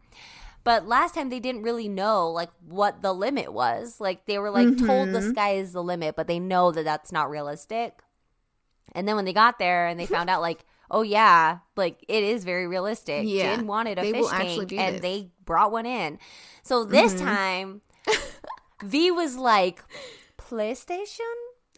[0.63, 4.01] But last time they didn't really know like what the limit was.
[4.01, 5.29] Like they were like told the mm-hmm.
[5.29, 7.99] sky is the limit, but they know that that's not realistic.
[8.93, 12.21] And then when they got there and they found out like, oh yeah, like it
[12.21, 13.23] is very realistic.
[13.25, 15.01] Yeah, Jin wanted a they fish tank and this.
[15.01, 16.19] they brought one in.
[16.63, 17.25] So this mm-hmm.
[17.25, 17.81] time
[18.83, 19.83] V was like,
[20.37, 21.33] PlayStation?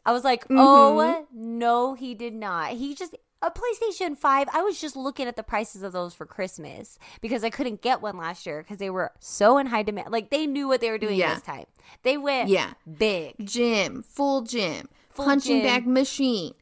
[0.06, 0.58] I was like, mm-hmm.
[0.58, 2.72] oh no, he did not.
[2.72, 4.48] He just a PlayStation 5.
[4.54, 8.02] I was just looking at the prices of those for Christmas because I couldn't get
[8.02, 10.12] one last year because they were so in high demand.
[10.12, 11.36] Like they knew what they were doing Yeah.
[11.36, 11.66] this time.
[12.04, 12.74] They went Yeah.
[12.98, 13.36] big.
[13.46, 15.66] gym, full gym, Full punching gym.
[15.66, 16.54] bag machine,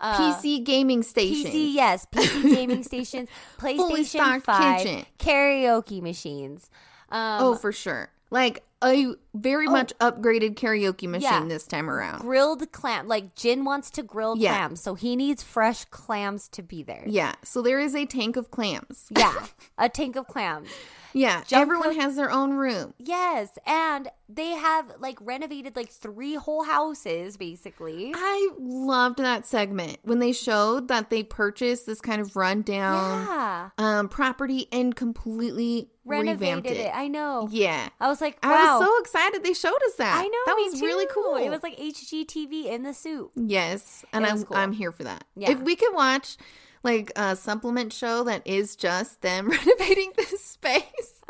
[0.00, 1.50] PC gaming station.
[1.50, 5.06] PC, yes, PC gaming stations, PlayStation 5, kitchen.
[5.18, 6.70] karaoke machines,
[7.10, 8.10] Um, oh, for sure.
[8.30, 9.70] Like a very oh.
[9.70, 11.44] much upgraded karaoke machine Yeah.
[11.48, 12.20] this time around.
[12.20, 13.08] grilled clam.
[13.08, 14.56] Like Jin wants to grill Yeah.
[14.56, 17.04] clams, so he needs fresh clams to be there.
[17.06, 17.34] Yeah.
[17.44, 19.06] So there is a tank of clams.
[19.16, 19.46] Yeah,
[19.78, 20.68] a tank of clams.
[21.12, 21.42] Yeah.
[21.52, 22.94] Everyone has their own room.
[22.98, 28.12] Yes, and they have like renovated like three whole houses basically.
[28.14, 33.70] I loved that segment when they showed that they purchased this kind of rundown Yeah,
[33.78, 36.86] um, property and completely revamped renovated it.
[36.86, 36.92] it.
[36.94, 37.48] I know.
[37.50, 37.88] Yeah.
[38.00, 40.16] I was like, I was so excited they showed us that.
[40.18, 40.38] I know.
[40.46, 41.36] That was really cool.
[41.36, 43.32] It was like HGTV in the soup.
[43.34, 44.56] Yes, and I'm was cool.
[44.56, 45.24] I'm here for that.
[45.36, 45.50] Yeah.
[45.50, 46.36] If we could watch
[46.82, 51.22] like a supplement show that is just them renovating this space,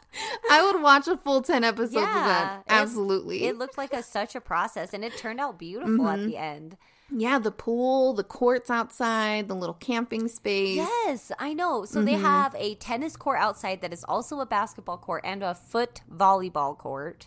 [0.51, 2.63] I would watch a full 10 episodes of that.
[2.69, 3.45] Absolutely.
[3.45, 6.29] It looked like a such a process, and it turned out beautiful at Mm-hmm.
[6.29, 6.77] the end.
[7.13, 10.77] yeah, the pool, the courts outside, the little camping space.
[10.77, 11.85] Yes, I know.
[11.85, 12.23] So they Mm-hmm.
[12.25, 16.77] have a tennis court outside that is also a basketball court and a foot volleyball
[16.79, 17.27] court.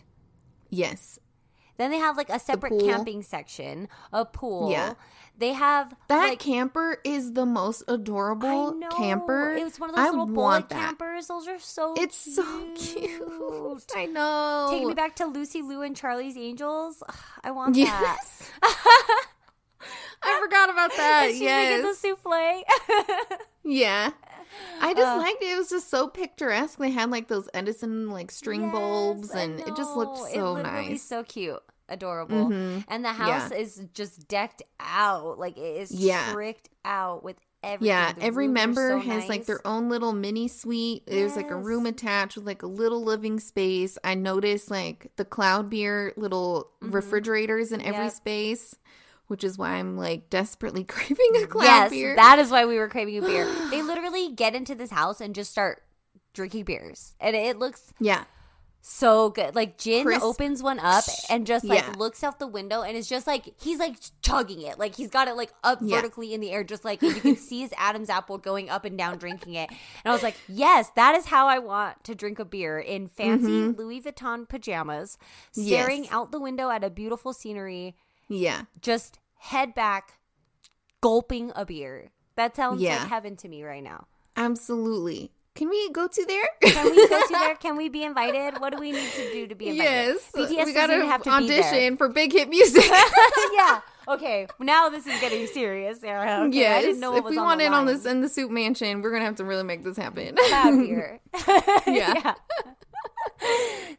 [0.70, 1.18] Yes.
[1.76, 4.70] Then they have like a separate camping section, a pool.
[4.70, 4.94] Yeah.
[5.36, 9.56] They have That like camper is the most I adorable camper.
[9.56, 10.78] It was one of those I little bullet that.
[10.78, 11.26] campers.
[11.26, 12.44] Those are so It's so
[12.76, 13.84] cute.
[13.96, 14.68] I know.
[14.70, 17.02] Take me back to Lucy Liu and Charlie's Angels.
[17.08, 17.80] Ugh, I want that.
[18.22, 18.50] Yes.
[20.22, 21.24] I forgot about that.
[21.26, 23.38] And she's making the souffle.
[23.66, 24.10] Yeah.
[24.80, 25.46] I just Uh, liked it.
[25.46, 26.78] It was just so picturesque.
[26.78, 30.56] They had like those Edison like string bulbs Yes, I and it just looked so
[30.56, 31.02] it nice.
[31.02, 31.62] so cute.
[31.88, 32.46] Adorable.
[32.48, 32.84] Mhm.
[32.88, 35.38] And the house is just decked out.
[35.38, 36.32] Like it is Yeah.
[36.32, 37.86] tricked out with everything.
[37.88, 41.04] yeah, The every member so has like their own little mini suite.
[41.06, 43.96] There's like a room attached with like a little living space.
[44.04, 48.02] I noticed like the Kloud beer little refrigerators in every Mm-hmm.
[48.04, 48.12] Yep.
[48.12, 48.76] space,
[49.26, 52.16] which is why I'm like desperately craving a Kloud Yes, beer.
[52.16, 53.46] that is why we were craving a beer.
[53.70, 55.82] they literally get into this house and just start
[56.32, 57.14] drinking beers.
[57.20, 58.24] And it looks yeah.
[58.80, 59.54] so good.
[59.54, 61.92] Like Jin opens one up and just like Yeah.
[61.96, 64.78] looks out the window and is just like he's like chugging it.
[64.78, 65.96] Like he's got it like up Yeah.
[65.96, 68.98] vertically in the air, just like you can see his Adam's apple going up and
[68.98, 69.70] down drinking it.
[69.70, 73.06] And I was like, yes, that is how I want to drink a beer in
[73.08, 75.16] fancy Louis Vuitton pajamas,
[75.52, 76.02] staring Mm-hmm.
[76.04, 76.12] Yes.
[76.12, 77.96] out the window at a beautiful scenery,
[78.28, 78.62] Yeah.
[78.80, 80.18] just head back,
[81.00, 82.10] gulping a beer.
[82.36, 82.98] That sounds Yeah.
[83.00, 84.06] like heaven to me right now.
[84.36, 85.30] Absolutely.
[85.54, 86.48] Can we go to there?
[86.62, 87.54] Can we go to there?
[87.60, 88.60] Can we be invited?
[88.60, 89.84] What do we need to do to be invited?
[89.84, 90.30] yes.
[90.34, 92.84] BTS we gotta have to audition for big hit music.
[93.52, 93.80] yeah.
[94.08, 94.48] Okay.
[94.58, 96.44] Now this is getting serious, Sarah.
[96.48, 96.78] Okay, yes.
[96.78, 98.50] I didn't know what if was we on want in on this in the soup
[98.50, 100.34] mansion, we're gonna have to really make this happen.
[100.34, 101.20] Bad beer.
[101.86, 102.34] Yeah.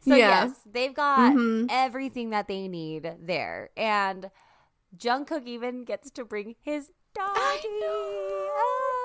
[0.02, 0.44] So Yeah.
[0.46, 1.66] yes, they've got Mhm.
[1.70, 4.30] everything that they need there, and
[4.96, 7.68] Jungkook even gets to bring his doggy.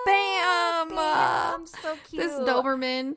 [0.06, 0.90] Bam!
[0.90, 1.66] Bam!
[1.68, 2.24] So cute.
[2.24, 3.16] this Doberman.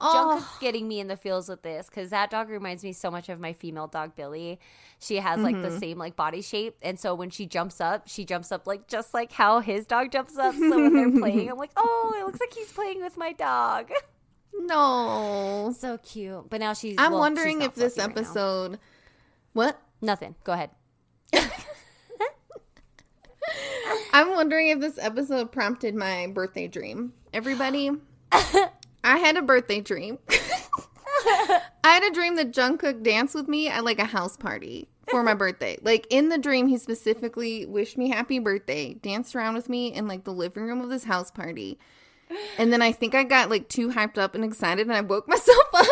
[0.00, 3.28] Oh, getting me in the feels with this because that dog reminds me so much
[3.28, 4.58] of my female dog Billy.
[4.98, 5.62] She has like Mm-hmm.
[5.62, 8.88] the same like body shape, and so when she jumps up, she jumps up like
[8.88, 10.54] just like how his dog jumps up.
[10.54, 13.90] So when they're playing, I'm like, oh, it looks like he's playing with my dog.
[14.54, 15.74] no.
[15.76, 16.48] So cute.
[16.48, 16.96] But now she's.
[16.98, 18.22] I'm well, wondering she's if this fluffy right now.
[18.22, 18.78] episode.
[19.52, 19.80] What?
[20.00, 20.34] Nothing.
[20.44, 20.70] Go ahead.
[24.14, 27.14] I'm wondering if this episode prompted my birthday dream.
[27.32, 27.90] Everybody,
[28.32, 30.20] I had a birthday dream.
[30.28, 35.24] I had a dream that Jungkook danced with me at like a house party for
[35.24, 35.78] my birthday.
[35.82, 40.06] Like in the dream, he specifically wished me happy birthday, danced around with me in
[40.06, 41.76] like the living room of this house party.
[42.56, 45.26] And then I think I got like too hyped up and excited and I woke
[45.28, 45.88] myself up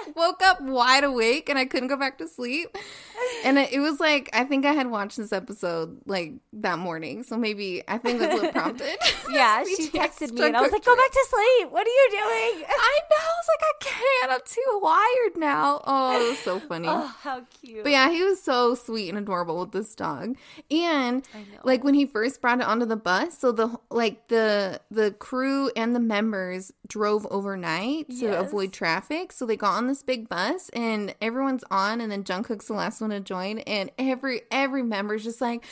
[0.00, 2.76] I woke up wide awake and I couldn't go back to sleep.
[3.44, 7.22] And it, it was like I think I had watched this episode like that morning.
[7.22, 8.96] So maybe I think that's what prompted.
[9.30, 11.70] Yeah, she texted me, and I was like, "Go back to sleep.
[11.72, 13.16] What are you doing?" I know.
[13.16, 14.32] I was like, I can't.
[14.32, 15.80] I'm too wired now.
[15.84, 16.88] Oh, it was so funny.
[16.88, 17.82] Oh, how cute!
[17.84, 20.36] But yeah, he was so sweet and adorable with this dog.
[20.70, 21.22] And
[21.64, 25.70] like when he first brought it onto the bus, so the like the the crew
[25.76, 28.48] and the members drove overnight to Yes.
[28.48, 29.32] avoid traffic.
[29.32, 33.00] So they got on this big bus and everyone's on and then Jungkook's the last
[33.00, 35.64] one to join and every every member's just like,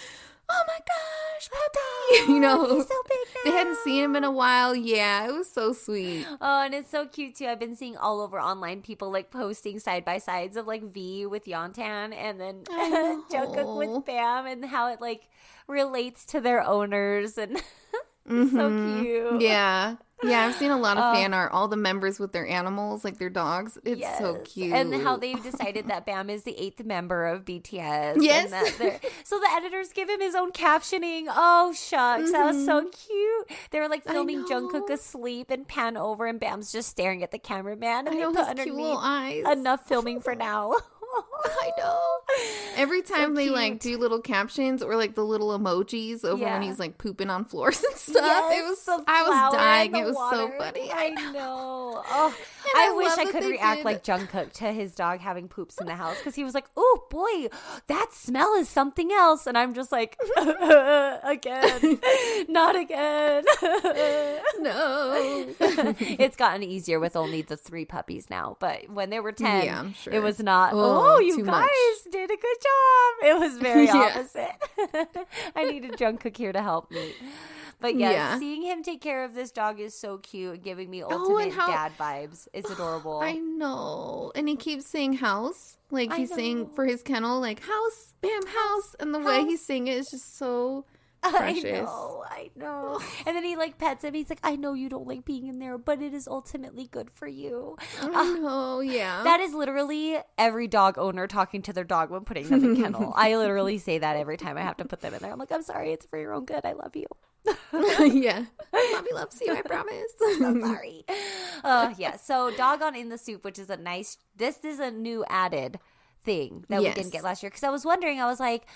[0.48, 2.80] "Oh my gosh, puppy." you know.
[2.82, 2.94] So
[3.44, 4.74] They hadn't seen him in a while.
[4.74, 6.26] Yeah, it was so sweet.
[6.40, 7.46] Oh, and it's so cute too.
[7.46, 11.26] I've been seeing all over online people like posting side by sides of like V
[11.26, 12.64] with Yeontan and then
[13.30, 15.28] Jungkook with Bam and how it like
[15.68, 17.56] relates to their owners and
[18.28, 19.00] so Mhm.
[19.02, 19.40] cute.
[19.42, 19.96] Yeah.
[20.22, 21.14] Yeah, I've seen a lot of Oh.
[21.14, 21.52] fan art.
[21.52, 23.78] All the members with their animals, like their dogs.
[23.84, 24.72] It's so cute.
[24.74, 28.14] And how they've decided that Bam is the eighth member of BTS.
[28.14, 28.50] and Yes.
[29.24, 31.24] so the editors give him his own captioning.
[31.28, 32.32] Oh, shucks.
[32.32, 33.50] That was so cute.
[33.70, 34.12] They were like Mm-hmm.
[34.12, 38.06] Filming Jungkook asleep and pan over, and Bam's just staring at the cameraman.
[38.06, 39.44] And I know his cute little eyes.
[39.50, 40.74] enough filming for now.
[41.62, 42.06] I know.
[42.76, 46.52] Every time they like do little captions or like the little emojis over Yeah.
[46.54, 48.52] when he's like pooping on floors and stuff.
[48.52, 49.94] it was the I was dying.
[49.96, 50.90] It was so funny.
[50.92, 52.02] I I know.
[52.06, 52.36] Oh,
[52.76, 55.86] I, I wish I could react did- like Jungkook to his dog having poops in
[55.86, 57.48] the house because he was like, "Oh boy,
[57.88, 61.98] that smell is something else," and I'm just like, "Again,
[62.48, 63.44] not again."
[64.60, 65.46] no.
[65.58, 69.80] it's gotten easier with only the three puppies now, but when there were ten, Yeah,
[69.80, 70.12] I'm sure.
[70.12, 70.72] it was not.
[70.72, 73.14] Oh, Oh, you too guys much." did a good job.
[73.24, 73.96] It was very Yeah.
[73.96, 75.16] opposite.
[75.56, 77.12] I needed Jungkook here to help me.
[77.80, 78.38] But yes, Yeah.
[78.38, 81.54] seeing him take care of this dog is so cute and giving me Oh, ultimate
[81.54, 82.46] how- dad vibes.
[82.52, 83.20] It's adorable.
[83.20, 84.32] I know.
[84.34, 85.78] And he keeps saying house.
[85.90, 88.94] Like I he's saying for his kennel, like house, bam, house.
[89.00, 90.84] And the way he's saying it is just so
[91.28, 91.64] precious.
[91.64, 93.00] I know, I know.
[93.26, 94.14] And then he like pets him.
[94.14, 97.10] He's like, I know you don't like being in there, but it is ultimately good
[97.10, 97.76] for you.
[98.00, 99.22] I know, yeah.
[99.24, 103.12] That is literally every dog owner talking to their dog when putting them in kennel.
[103.16, 105.32] I literally say that every time I have to put them in there.
[105.32, 106.64] I'm like, I'm sorry, it's for your own good.
[106.64, 107.06] I love you.
[107.72, 108.44] yeah.
[108.72, 110.12] Mommy loves you, I promise.
[110.22, 111.04] I'm sorry.
[111.64, 112.16] Uh, yeah.
[112.16, 114.16] So dog on in the soup, which is a nice.
[114.36, 115.78] This is a new added
[116.22, 117.50] thing that we didn't get last year.
[117.50, 118.66] Because I was wondering, I was like,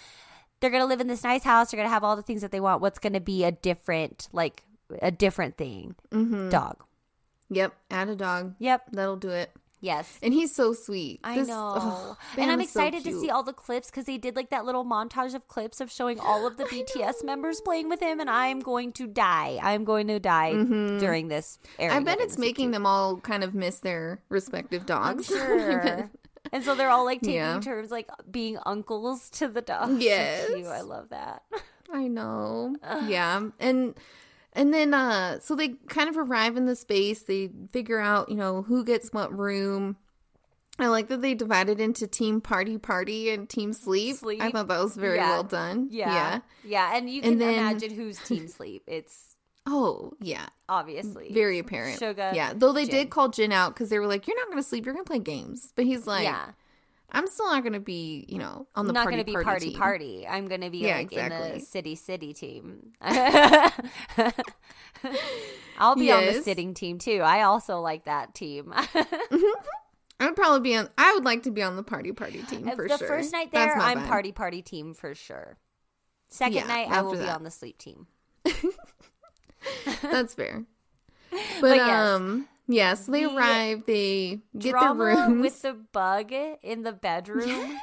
[0.64, 1.70] they're gonna live in this nice house.
[1.70, 2.80] They're gonna have all the things that they want.
[2.80, 4.62] What's gonna be a different, like
[5.02, 5.94] a different thing?
[6.10, 6.48] Mm-hmm.
[6.48, 6.82] Dog.
[7.50, 8.54] Yep, add a dog.
[8.58, 8.86] Yep.
[8.92, 9.50] That'll do it.
[9.80, 10.18] Yes.
[10.22, 11.20] And he's so sweet.
[11.22, 11.74] I This- know.
[11.76, 14.48] oh, and I'm is so excited to see all the clips because they did like
[14.48, 18.18] that little montage of clips of showing all of the BTS members playing with him,
[18.18, 19.58] and I'm going to die.
[19.62, 21.58] I'm going to die during this.
[21.78, 25.26] I bet it's making them all kind of miss their respective I'm dogs.
[25.28, 26.10] sure.
[26.54, 27.60] And so they're all like taking Yeah.
[27.60, 29.92] turns like being uncles to the dogs.
[29.92, 30.46] So Yes.
[30.46, 30.66] cute.
[30.66, 31.42] I love that.
[31.92, 32.74] I know.
[33.06, 33.48] Yeah.
[33.60, 33.94] And
[34.54, 38.36] and then uh so they kind of arrive in the space, they figure out, you
[38.36, 39.96] know, who gets what room.
[40.78, 44.16] I like that they divided into team party party and team sleep.
[44.16, 44.42] Sleep.
[44.42, 45.28] I thought that was very Yeah.
[45.30, 45.88] well done.
[45.90, 46.40] Yeah.
[46.64, 46.96] Yeah.
[46.96, 48.82] And you can And then- imagine who's team sleep.
[48.88, 49.33] It's
[49.66, 50.46] Oh, yeah.
[50.68, 52.00] obviously Very apparent.
[52.00, 52.52] Yeah.
[52.54, 52.94] Though they Jin.
[52.94, 55.18] did call Jin out because they were like, You're not gonna sleep, you're gonna play
[55.18, 55.72] games.
[55.74, 56.50] But he's like, yeah.
[57.10, 59.32] I'm still not gonna be, you know, on the I'm not party going to be
[59.32, 59.78] party, party team.
[59.78, 60.26] party.
[60.28, 62.92] I'm going to be Yeah, like in the city city team.
[65.78, 67.20] I'll be on the sitting team too.
[67.22, 68.72] I also like that team.
[68.74, 69.38] Mm-hmm.
[70.20, 72.68] I would probably be on I would like to be on the party party team
[72.70, 73.08] for the sure.
[73.08, 75.56] first night there, I'm party party team for sure.
[76.28, 78.06] Second Yeah, night, I will after be on the sleep team.
[80.02, 80.64] That's fair.
[81.30, 82.10] But, But yes.
[82.10, 85.42] um yeah, so they The arrive, they get Drama their rooms.
[85.42, 87.78] with the bug in the bedroom.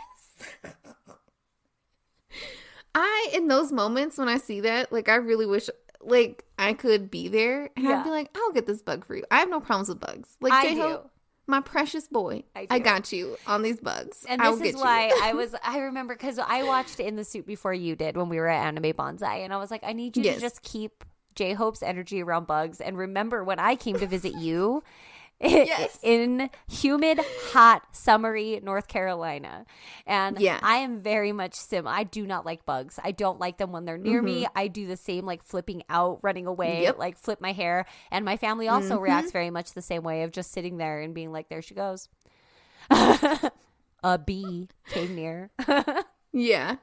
[2.94, 5.70] I in those moments when I see that, like I really wish
[6.02, 8.00] like I could be there and Yeah.
[8.00, 9.24] I'd be like, I'll get this bug for you.
[9.32, 10.36] I have no problems with bugs.
[10.42, 11.10] Like I J-Hope, do.
[11.48, 12.44] my precious boy.
[12.56, 14.26] I I, got you on these bugs.
[14.28, 15.12] And this is why.
[15.22, 18.38] I was, I remember because I watched In the Soup before you did when we
[18.38, 19.38] were at Anime Banzai.
[19.38, 20.36] And I was like, I need you Yes.
[20.36, 21.04] to just keep
[21.36, 22.82] J Hope's energy around bugs.
[22.82, 24.84] And remember when I came to visit you
[25.44, 25.98] Yes.
[26.04, 27.20] in humid,
[27.52, 29.66] hot, summery North Carolina.
[30.06, 30.60] And Yeah.
[30.62, 31.88] I am very much sim.
[31.88, 33.00] I do not like bugs.
[33.04, 34.46] I don't like them when they're near me.
[34.56, 36.84] I do the same, like flipping out, running away, Mm-hmm.
[36.84, 36.98] Yep.
[37.00, 37.86] like flip my hair.
[38.12, 39.04] And my family also Mm-hmm.
[39.04, 41.74] reacts very much the same way of just sitting there and being like, there she
[41.74, 42.08] goes.
[42.92, 45.50] a bee came near.
[46.34, 46.78] Yeah.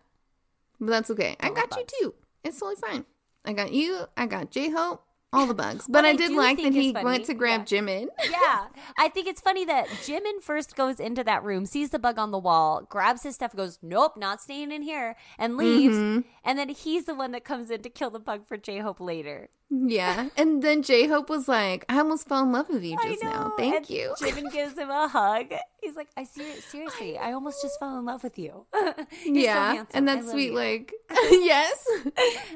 [0.78, 1.36] But that's okay.
[1.40, 2.14] I All got you too.
[2.44, 3.04] It's totally fine.
[3.48, 4.04] I got you.
[4.14, 5.07] I got J Hope.
[5.30, 5.84] All the bugs.
[5.86, 7.80] But I I did like that he funny- went to grab yeah.
[7.80, 8.06] Jimin.
[8.30, 8.66] yeah.
[8.98, 12.30] I think it's funny that Jimin first goes into that room, sees the bug on
[12.30, 15.96] the wall, grabs his stuff, goes, Nope, not staying in here, and leaves.
[15.96, 16.20] Mm-hmm.
[16.44, 19.00] And then he's the one that comes in to kill the bug for J Hope
[19.00, 19.50] later.
[19.70, 20.30] Yeah.
[20.38, 23.52] And then J Hope was like, I almost fell in love with you just now.
[23.58, 24.14] Thank And you.
[24.20, 25.52] Jimin gives him a hug.
[25.82, 28.64] He's like, I ser- seriously, I almost just fell in love with you.
[29.10, 29.84] He's so yeah.
[29.92, 30.54] and I that sweet, you.
[30.54, 30.94] like,
[31.30, 31.86] yes.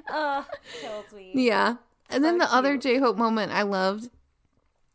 [0.09, 0.47] oh,
[0.81, 1.33] so sweet.
[1.35, 1.77] Yeah.
[2.13, 2.77] And then So the other.
[2.77, 4.11] J Hope moment I loved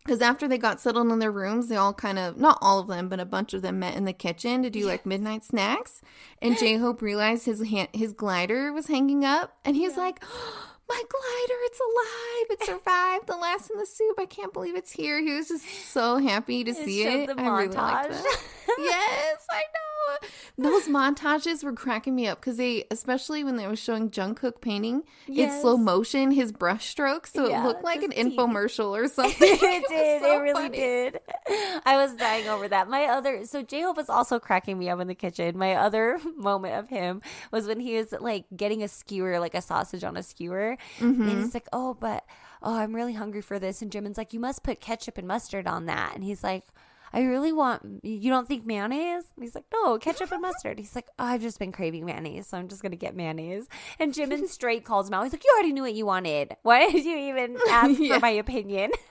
[0.06, 2.88] because after they got settled in their rooms, they all kind of, not all of
[2.88, 6.02] them, but a bunch of them met in the kitchen to do like midnight snacks.
[6.42, 10.24] And J Hope realized his hand, his glider was hanging up and he was like,
[10.90, 12.48] my glider, it's alive.
[12.52, 14.16] It survived the last in the soup.
[14.18, 15.20] I can't believe it's here.
[15.22, 17.28] He was just so happy to It see it.
[17.28, 18.24] the I really liked montage.
[18.24, 18.42] that.
[18.80, 19.87] yes, I know.
[20.58, 25.04] Those montages were cracking me up because they, especially when they were showing Jungkook painting
[25.28, 25.62] in Yes.
[25.62, 29.38] slow motion, his brush strokes, so Yeah, it looked like an infomercial or something.
[29.40, 30.22] it did.
[30.24, 30.78] so it really funny.
[30.78, 31.20] did.
[31.86, 32.90] I was dying over that.
[32.90, 35.58] My other so J Hope was also cracking me up in the kitchen.
[35.58, 39.62] My other moment of him was when he was like getting a skewer, like a
[39.62, 41.22] sausage on a skewer, Mm-hmm.
[41.30, 42.26] and he's like, "Oh, but
[42.64, 45.68] oh, I'm really hungry for this." And Jimin's like, "You must put ketchup and mustard
[45.68, 46.64] on that." And he's like.
[47.14, 48.04] I really want.
[48.04, 49.24] You don't think mayonnaise?
[49.36, 50.78] And he's like, no, ketchup and mustard.
[50.80, 53.68] He's like, oh, I've just been craving mayonnaise, so I'm just gonna get mayonnaise.
[54.00, 55.24] And Jimin straight calls him out.
[55.24, 56.56] He's like, you already knew what you wanted.
[56.64, 58.16] Why did you even ask Yeah.
[58.16, 58.92] for my opinion?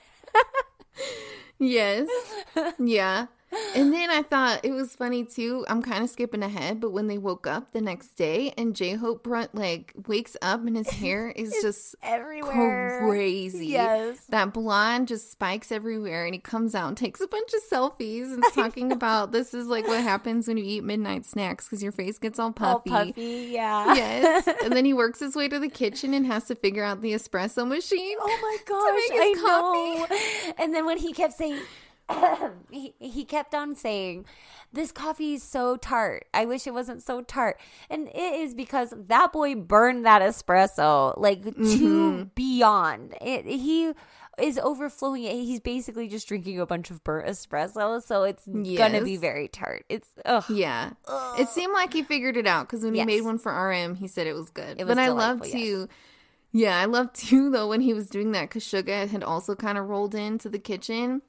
[1.59, 2.09] Yes.
[2.79, 3.27] Yeah.
[3.77, 5.65] And then I thought it was funny too.
[5.69, 8.95] I'm kind of skipping ahead, but when they woke up the next day and J
[8.95, 13.03] Hope Brunt like wakes up and his hair is just everywhere.
[13.07, 13.69] crazy.
[13.69, 14.25] Yes.
[14.29, 18.33] That blonde just spikes everywhere and he comes out and takes a bunch of selfies
[18.33, 21.83] and is talking about this is like what happens when you eat midnight snacks because
[21.83, 22.91] your face gets all All puffy.
[22.91, 23.95] puffy, yeah.
[23.95, 24.49] Yes.
[24.65, 27.13] and then he works his way to the kitchen and has to figure out the
[27.13, 28.17] espresso machine.
[28.21, 30.15] Oh my gosh, I coffee.
[30.55, 30.55] know.
[30.65, 31.59] And then when he kept saying,
[32.71, 34.25] he, he kept on saying,
[34.73, 36.27] this coffee is so tart.
[36.35, 37.59] I wish it wasn't so tart.
[37.91, 41.79] And it is because that boy burned that espresso like Mm-hmm.
[41.79, 43.15] to beyond.
[43.21, 43.93] It, he
[44.39, 45.33] is overflowing it.
[45.33, 48.03] He's basically just drinking a bunch of burnt espresso.
[48.03, 49.85] So it's going to be very tart.
[49.89, 50.45] It's, ugh.
[50.51, 50.91] Yeah.
[51.39, 53.03] It seemed like he figured it out because when Yes.
[53.09, 54.79] he made one for RM, he said it was good.
[54.81, 55.89] It was but I love delightful, to,
[56.53, 59.79] yeah, I love too, though, when he was doing that because Suga had also kind
[59.79, 61.23] of rolled into the kitchen.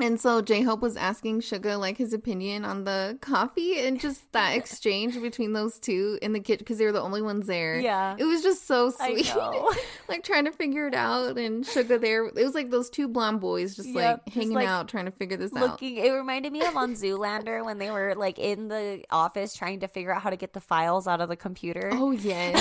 [0.00, 4.30] And so J Hope was asking Suga like his opinion on the coffee and just
[4.32, 7.78] that exchange between those two in the kitchen because they were the only ones there.
[7.78, 8.16] Yeah.
[8.18, 9.32] It was just so sweet.
[10.08, 12.26] like trying to figure it out and Suga there.
[12.26, 15.04] It was like those two blonde boys just Yep, like just, hanging like, out trying
[15.06, 15.82] to figure this out.
[15.82, 19.88] it reminded me of on zoolander when they were like in the office trying to
[19.88, 22.54] figure out how to get the files out of the computer Oh, yes.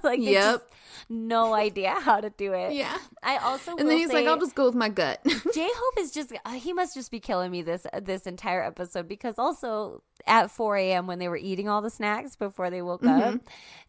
[0.02, 0.32] like Yep.
[0.42, 0.64] just
[1.08, 2.96] no idea how to do it yeah.
[3.22, 5.20] i also And then he's like, I'll just go with my gut.
[5.24, 10.02] j-hope is just he must just be killing me this this entire episode because also
[10.26, 13.36] at 4 a.m when they were eating all the snacks before they woke Mm-hmm.
[13.36, 13.40] up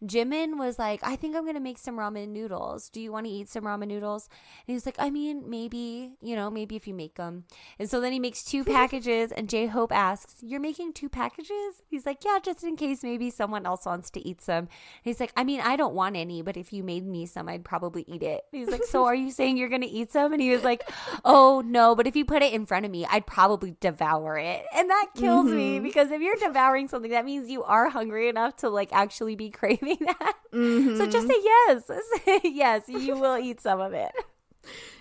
[0.04, 2.88] jimin was like i think i'm gonna make some ramen noodles.
[2.88, 4.28] Do you want to eat some ramen noodles?
[4.66, 7.44] And he's like i mean maybe you know maybe if you make them
[7.78, 11.82] and so then he makes two packages and j-hope asks you're making two packages?
[11.86, 14.68] He's like yeah just in case maybe someone else wants to eat some.
[15.02, 17.64] He's like i mean i don't want any but if you made me some i'd
[17.64, 18.44] probably eat it.
[18.50, 20.32] He's like so are you saying you're gonna eat some?
[20.32, 20.88] And he was like
[21.24, 24.64] oh no but if you put it in front of me i'd probably devour it.
[24.74, 28.56] And that kills me because if you're devouring something that means you are hungry enough
[28.56, 31.28] to like actually be craving that so just mm-hmm.
[31.28, 31.90] say yes
[32.24, 34.12] Say yes you will eat some of it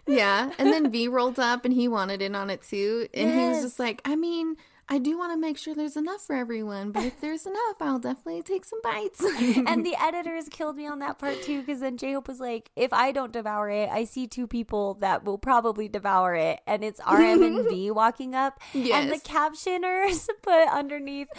[0.07, 0.51] yeah.
[0.57, 3.07] And then V rolled up and he wanted in on it too.
[3.13, 4.57] And he was just like, I mean,
[4.91, 7.97] I do want to make sure there's enough for everyone, but if there's enough, I'll
[7.97, 9.23] definitely take some bites.
[9.65, 12.91] and the editors killed me on that part too because then J-Hope was like, if
[12.91, 16.59] I don't devour it, I see two people that will probably devour it.
[16.67, 18.59] And it's RM and V walking up.
[18.73, 21.29] And the captioners put underneath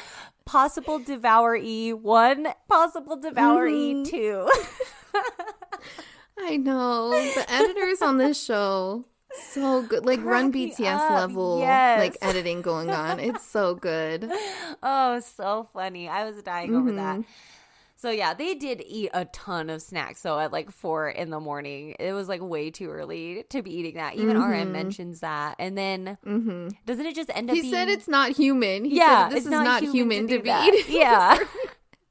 [0.46, 4.05] possible devour E one, possible devour E mm-hmm.
[4.05, 4.48] two.
[6.38, 7.11] I know.
[7.11, 9.05] The editors on this show,
[9.41, 10.05] so good.
[10.05, 11.99] Like run Crack BTS level, yes.
[11.99, 13.18] like editing going on.
[13.20, 14.30] It's so good.
[14.83, 16.09] oh, so funny.
[16.09, 17.18] I was dying over that.
[17.18, 17.24] Mhm.
[18.03, 20.20] So yeah, they did eat a ton of snacks.
[20.20, 23.72] So at like four in the morning, it was like way too early to be
[23.72, 24.16] eating that.
[24.16, 26.70] Even RM mentions that, and then mm-hmm.
[26.85, 27.55] doesn't it just end up?
[27.55, 28.85] He being, said it's not human.
[28.85, 30.66] He yeah, said this is not, human, to, do be that.
[30.66, 30.97] eating.
[31.01, 31.39] Yeah.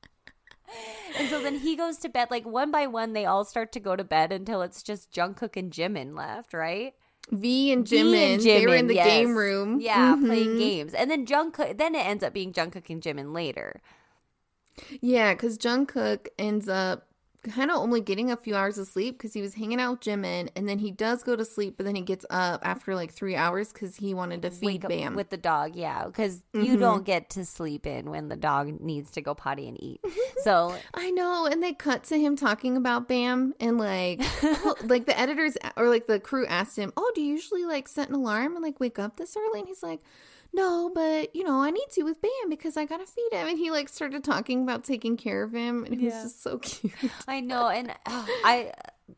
[1.20, 2.32] and so then he goes to bed.
[2.32, 5.58] Like one by one, they all start to go to bed until it's just Jungkook
[5.58, 6.94] and Jimin left, right?
[7.30, 9.08] V and V Jimin, and they were in the yes.
[9.08, 9.80] game room.
[9.80, 10.26] Yeah, Mhm.
[10.26, 10.94] playing games.
[10.94, 11.78] And then Jungkook.
[11.78, 13.82] Then it ends up being Jungkook and Jimin later.
[15.00, 17.08] Yeah, because Jungkook ends up
[17.44, 20.00] kind of only getting a few hours of sleep because he was hanging out with
[20.02, 23.12] Jimin, and then he does go to sleep, but then he gets up after like
[23.12, 25.16] three hours because he wanted to feed Bam.
[25.16, 26.80] with the dog, yeah, because you Mhm.
[26.80, 30.02] don't get to sleep in when the dog needs to go potty and eat.
[30.44, 35.06] So I know, and they cut to him talking about Bam, and like, oh, like
[35.06, 38.16] the editors or like the crew asked him, "Oh, do you usually like set an
[38.16, 40.02] alarm and like wake up this early?" And he's like.
[40.54, 43.48] No, but you know, I need to with Bam because I gotta feed him.
[43.48, 46.58] And he like started talking about taking care of him, and it was just so
[46.62, 46.94] cute.
[47.28, 48.74] I know, and uh, I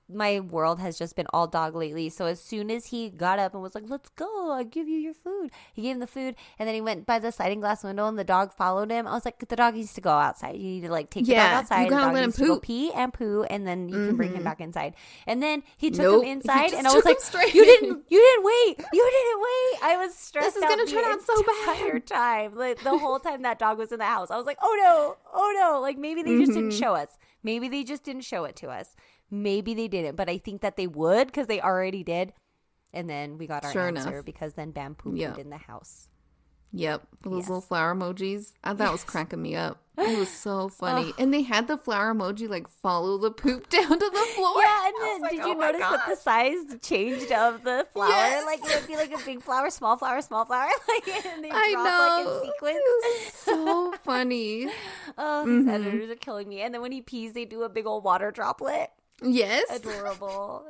[0.10, 2.10] my world has just been all dog lately.
[2.10, 4.98] So as soon as he got up and was like, "Let's go, I'll give you
[4.98, 7.84] your food," he gave him the food, and then he went by the sliding glass
[7.84, 9.08] window, and the dog followed him.
[9.08, 10.56] I was like, "The dog needs to go outside.
[10.56, 11.84] You need to like take the dog outside.
[11.86, 14.16] you gotta let him needs to go poop." pee and poo, and then you can
[14.18, 14.96] bring him back inside."
[15.28, 18.20] And then he took Nope, him inside, and I was like, straight "You didn't, you
[18.20, 20.56] didn't wait, you didn't wait." I was stressed.
[20.56, 21.78] This is gonna turn out so bad.
[21.78, 22.56] entire time.
[22.56, 25.18] Like the whole time that dog was in the house, I was like, "Oh no,
[25.34, 26.80] oh no!" Like maybe they just didn't Mm-hmm.
[26.80, 27.18] show us.
[27.44, 28.96] Maybe they just didn't show it to us.
[29.34, 32.34] Maybe they didn't, but I think that they would because they already did.
[32.94, 34.26] And then we got our Sure answer enough.
[34.26, 35.36] because then Bam pooped Yeah.
[35.36, 36.08] in the house.
[36.76, 37.48] Yep, those Yes.
[37.50, 38.54] little flower emojis.
[38.64, 39.78] I thought it was cracking me up.
[39.96, 43.90] It was so funny, and they had the flower emoji like follow the poop down
[43.90, 44.56] to the floor.
[44.62, 47.88] Yeah, and then like, did "Oh you my notice that the size changed of the
[47.94, 48.10] flower?
[48.10, 48.46] Yes.
[48.46, 51.52] Like it would be like a big flower, small flower, small flower, like and they
[51.52, 52.32] I drop know.
[52.32, 52.78] like in sequence.
[52.78, 54.68] It was so funny.
[55.18, 55.70] Oh, these mm-hmm.
[55.70, 56.62] editors are killing me.
[56.62, 58.90] And then when he pees, they do a big old water droplet.
[59.24, 59.66] Yes.
[59.76, 60.66] adorable.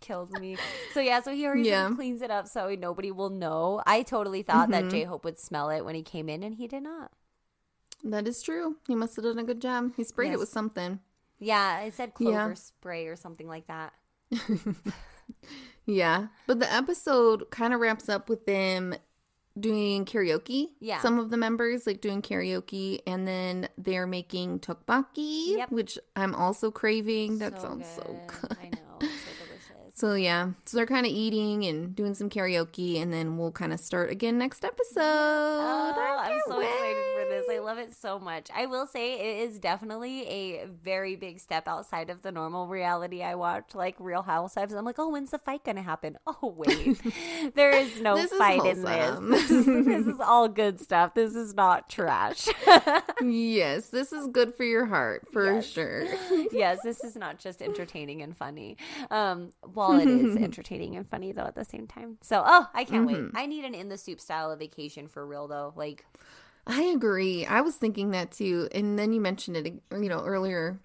[0.00, 0.56] Killed me.
[0.92, 1.90] So yeah, so he already Yeah.
[1.94, 3.82] cleans it up so nobody will know.
[3.86, 4.90] I totally thought that mm-hmm.
[4.90, 7.12] J Hope would smell it when he came in, and he did not.
[8.04, 8.76] That is true.
[8.88, 9.92] He must have done a good job.
[9.96, 10.36] He sprayed Yes.
[10.36, 10.98] it with something.
[11.38, 12.54] Yeah, it said clover Yeah.
[12.54, 13.92] spray or something like that.
[15.86, 16.28] Yeah.
[16.46, 18.94] But the episode kind of wraps up with them
[19.58, 20.68] doing karaoke.
[20.80, 21.00] Yeah.
[21.00, 25.70] Some of the members like doing karaoke and then they're making tteokbokki, Yep.
[25.70, 27.38] which I'm also craving.
[27.38, 28.56] That sounds so good.
[28.60, 28.91] I know,
[30.02, 33.72] so yeah, so they're kind of eating and doing some karaoke, and then we'll kind
[33.72, 34.98] of start again next episode.
[35.00, 37.46] Oh, I'm so excited for this.
[37.48, 38.48] I love it so much.
[38.52, 43.22] I will say it is definitely a very big step outside of the normal reality
[43.22, 44.74] I watch, like Real Housewives.
[44.74, 46.18] I'm like, oh, when's the fight going to happen?
[46.44, 47.00] Oh, wait.
[47.54, 49.18] there is no This is fight in this.
[49.20, 51.14] This is, this is all good stuff.
[51.14, 52.48] This is not trash.
[53.20, 55.66] Yes, this is good for your heart for Yes.
[55.66, 56.04] sure.
[56.50, 58.76] yes, this is not just entertaining and funny.
[59.10, 60.44] Um, while it is mm-hmm.
[60.44, 62.18] entertaining and funny though at the same time.
[62.22, 63.16] So, oh, I can't wait.
[63.16, 63.36] Mm-hmm.
[63.36, 65.72] I need an in the soup style of vacation for real though.
[65.76, 66.04] Like,
[66.66, 67.44] I agree.
[67.44, 70.80] I was thinking that too, and then you mentioned it, you know, earlier.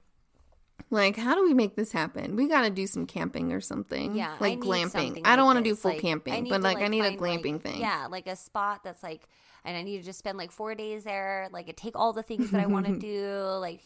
[0.90, 2.36] Like, how do we make this happen?
[2.36, 4.16] We got to do some camping or something.
[4.16, 5.22] yeah, I like need glamping.
[5.26, 7.02] I don't like want to do full Like, camping, need but to, like, I need
[7.02, 7.82] a find, like- glamping thing.
[7.82, 9.28] Yeah, like a spot that's like,
[9.66, 11.50] and I need to just spend like four days there.
[11.52, 13.34] Like, take all the things that I want to do.
[13.60, 13.82] Like.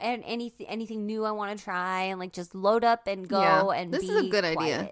[0.00, 3.40] And anything, anything new I want to try, and like just load up and go
[3.40, 4.90] Yeah, and this is a good idea.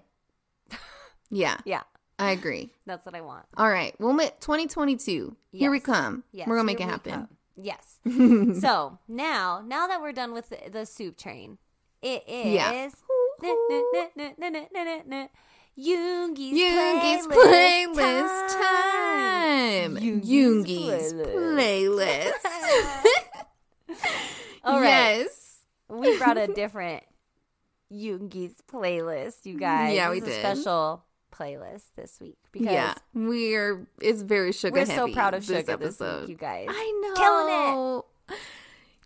[1.29, 1.81] Yeah, Yeah,
[2.19, 2.71] I agree.
[2.85, 3.45] that's what I want.
[3.57, 5.35] All right, we'll make 2022.
[5.51, 6.23] Here we come.
[6.31, 7.11] Yes, We're gonna make it happen.
[7.11, 7.27] come.
[7.55, 7.99] Yes.
[8.61, 11.57] so now, now that we're done with the, the soup train,
[12.01, 12.71] it is Yeah.
[15.77, 19.95] Yoongi's Yoongi's playlist, playlist time.
[19.97, 22.35] Yoongi's Yoongi's playlist.
[23.89, 24.29] playlist.
[24.63, 25.59] All right, Yes.
[25.89, 27.03] we brought a different
[27.91, 29.95] Yoongi's playlist, you mm, guys.
[29.95, 30.45] Yeah, we This did.
[30.45, 33.87] A special playlist this week because Yeah, we're.
[34.01, 36.21] It's very Suga we're so proud of this Suga this episode.
[36.21, 36.67] week, you guys.
[36.69, 37.13] I know.
[37.15, 38.39] Killing it.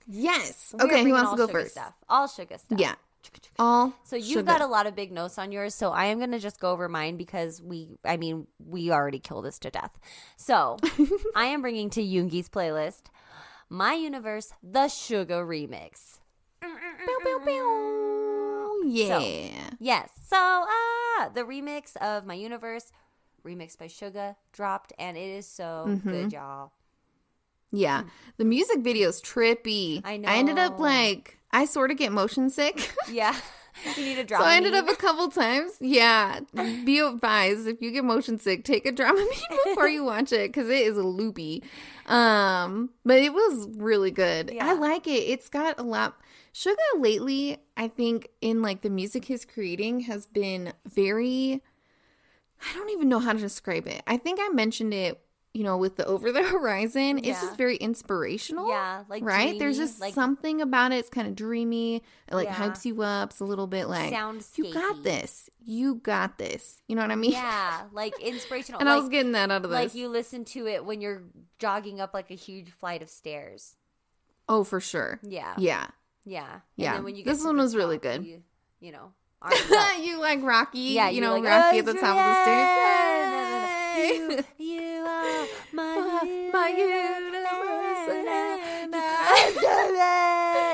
[0.09, 0.73] Yes.
[0.77, 1.71] We're okay, who wants to go first?
[1.71, 1.93] Stuff.
[2.07, 2.79] All Suga stuff.
[2.79, 2.95] Yeah.
[3.59, 3.93] All.
[4.03, 4.43] So you've sugar.
[4.43, 6.71] got a lot of big notes on yours, so I am going to just go
[6.71, 9.97] over mine because we, I mean, we already killed this to death.
[10.37, 10.77] So
[11.35, 13.03] I am bringing to Yoongi's playlist
[13.69, 16.19] My Universe, the Suga Remix.
[16.61, 18.83] Pew, pew, pew.
[18.85, 19.19] Yeah.
[19.79, 20.09] Yes.
[20.27, 22.91] So ah, the remix of My Universe,
[23.45, 26.09] remixed by Suga, dropped, and it is so Mm-hmm.
[26.09, 26.71] good, y'all.
[27.71, 28.03] Yeah.
[28.37, 30.01] The music video's trippy.
[30.05, 30.29] I know.
[30.29, 32.93] I ended up like I sort of get motion sick.
[33.11, 33.35] Yeah.
[33.95, 34.43] You need a So.
[34.43, 35.73] I ended up a couple times.
[35.79, 36.41] Yeah.
[36.83, 39.27] Be advised if you get motion sick, take a Dramamine
[39.65, 41.63] before you watch it because it is a loopy.
[42.07, 44.51] Um, but it was really good.
[44.53, 44.67] Yeah.
[44.67, 45.23] I like it.
[45.23, 46.17] It's got a lot.
[46.53, 51.61] Suga lately, I think, in like the music he's creating has been very.
[52.59, 54.01] I don't even know how to describe it.
[54.07, 55.21] I think I mentioned it,
[55.53, 57.19] you know, with the Over the Horizon.
[57.23, 58.69] It's just very inspirational.
[58.69, 59.57] Yeah, like right.
[59.57, 60.97] There's just like- something about it.
[60.97, 61.95] It's kind of dreamy.
[61.97, 62.03] It
[62.35, 62.55] like Yeah.
[62.55, 63.31] hypes you up.
[63.31, 64.11] It's a little bit like
[64.55, 65.49] you got this.
[65.65, 66.81] You got this.
[66.87, 67.31] You know what I mean?
[67.31, 68.79] Yeah, like inspirational.
[68.81, 69.71] and like, I was getting that out of this.
[69.71, 71.23] like you listen to it when you're
[71.59, 73.75] jogging up like a huge flight of stairs.
[74.49, 75.19] oh, for sure.
[75.23, 75.87] Yeah, Yeah.
[76.23, 76.99] yeah, Yeah.
[77.01, 78.23] when you This one was really good.
[78.25, 78.43] You,
[78.79, 79.11] you know,
[80.01, 80.79] you like Rocky?
[80.79, 82.67] yeah, You know, like, Rocky "Oh, at the top of the stairs.
[84.59, 84.81] You, you
[85.27, 88.43] are my, My universe, universe, and I-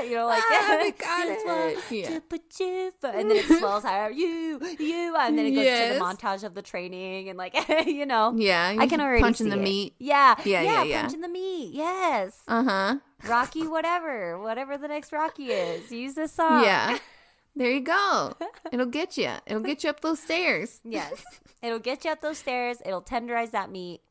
[0.07, 1.77] you know, like Ah, we got it.
[1.89, 2.09] Yeah.
[2.09, 4.09] to put you fir- and then it swells higher.
[4.11, 5.93] You, you, and then it goes Yes.
[5.93, 7.55] to the montage of the training and like
[7.87, 8.33] you know.
[8.35, 8.75] Yeah.
[8.77, 9.61] I can already punching the it.
[9.63, 9.95] meat.
[9.99, 11.01] Yeah, Yeah, yeah, yeah.
[11.01, 11.73] punching the meat.
[11.73, 12.95] Yes, Uh huh.
[13.27, 15.91] Rocky, whatever, whatever the next Rocky is.
[15.91, 16.63] Use this song.
[16.63, 16.97] Yeah.
[17.55, 18.33] There you go.
[18.71, 19.29] It'll get you.
[19.45, 20.81] It'll get you up those stairs.
[20.83, 21.23] Yes.
[21.61, 22.81] It'll get you up those stairs.
[22.83, 24.01] It'll tenderize that meat.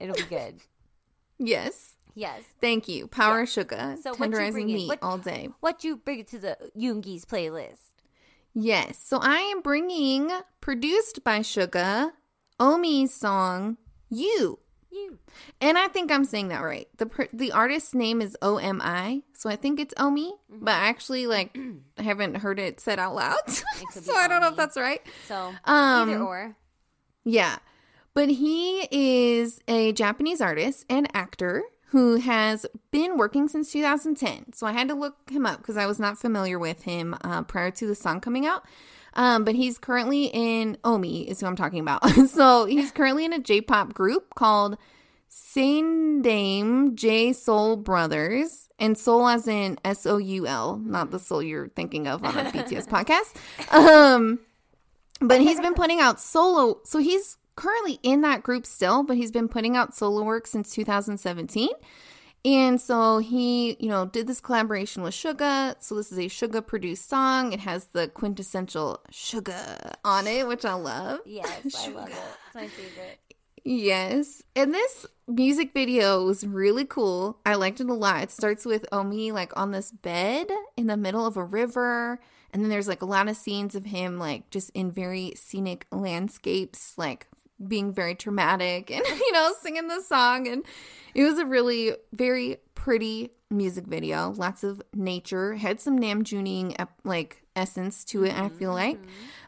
[0.00, 0.60] It'll be good.
[1.40, 1.94] Yes.
[2.16, 2.42] Yes.
[2.60, 3.06] Thank you.
[3.06, 3.94] Power sugar.
[4.02, 5.50] So tenderizing meat What- all day.
[5.60, 7.78] What you bring to the Yoongi's playlist?
[8.54, 8.98] Yes.
[8.98, 12.10] So I am bringing, produced by Suga,
[12.58, 13.76] Omi's song,
[14.10, 14.58] You.
[14.90, 15.18] You.
[15.60, 16.88] And I think I'm saying that right.
[16.96, 20.64] The pr- the artist's name is O M I, so I think it's Omi, Mm-hmm.
[20.64, 21.56] but I actually, like,
[21.98, 23.38] I haven't heard it said out loud,
[23.92, 25.02] so I don't know if that's right.
[25.28, 26.56] So Um, either or.
[27.22, 27.58] Yeah.
[28.18, 34.54] But he is a Japanese artist and actor who has been working since 2010.
[34.54, 37.42] So I had to look him up because I was not familiar with him uh,
[37.44, 38.64] prior to the song coming out.
[39.14, 42.10] Um, but he's currently in Omi, is who I'm talking about.
[42.28, 44.78] so he's currently in a J pop group called
[45.54, 48.68] Dame J Soul Brothers.
[48.80, 52.36] And soul as in S O U L, not the soul you're thinking of on
[52.36, 52.88] a BTS
[53.70, 53.72] podcast.
[53.72, 54.40] Um,
[55.20, 59.32] but he's been putting out solo so he's currently in that group still but he's
[59.32, 61.68] been putting out solo work since 2017
[62.44, 66.64] and so he you know did this collaboration with suga so this is a suga
[66.64, 72.08] produced song it has the quintessential suga on it which i love Yes, I love
[72.08, 72.14] it.
[72.46, 73.18] It's my favorite.
[73.64, 74.42] Yes.
[74.56, 77.38] And this music video was really cool.
[77.44, 78.22] I liked it a lot.
[78.22, 80.46] It starts with Omi like on this bed
[80.76, 82.18] in the middle of a river.
[82.52, 85.86] And then there's like a lot of scenes of him like just in very scenic
[85.92, 87.26] landscapes, like
[87.66, 90.46] being very dramatic and, you know, singing the song.
[90.46, 90.64] And
[91.14, 94.32] it was a really very pretty music video.
[94.36, 95.54] Lots of nature.
[95.54, 98.98] Had some Namjooning ep- like essence to it, I feel like.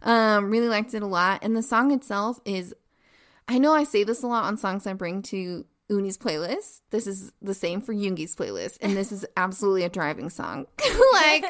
[0.03, 1.41] Um, really liked it a lot.
[1.43, 2.75] And the song itself is
[3.47, 6.81] I know I say this a lot on songs I bring to Uni's playlist.
[6.91, 10.67] This is the same for Yoongi's playlist, and this is absolutely a driving song.
[11.13, 11.45] like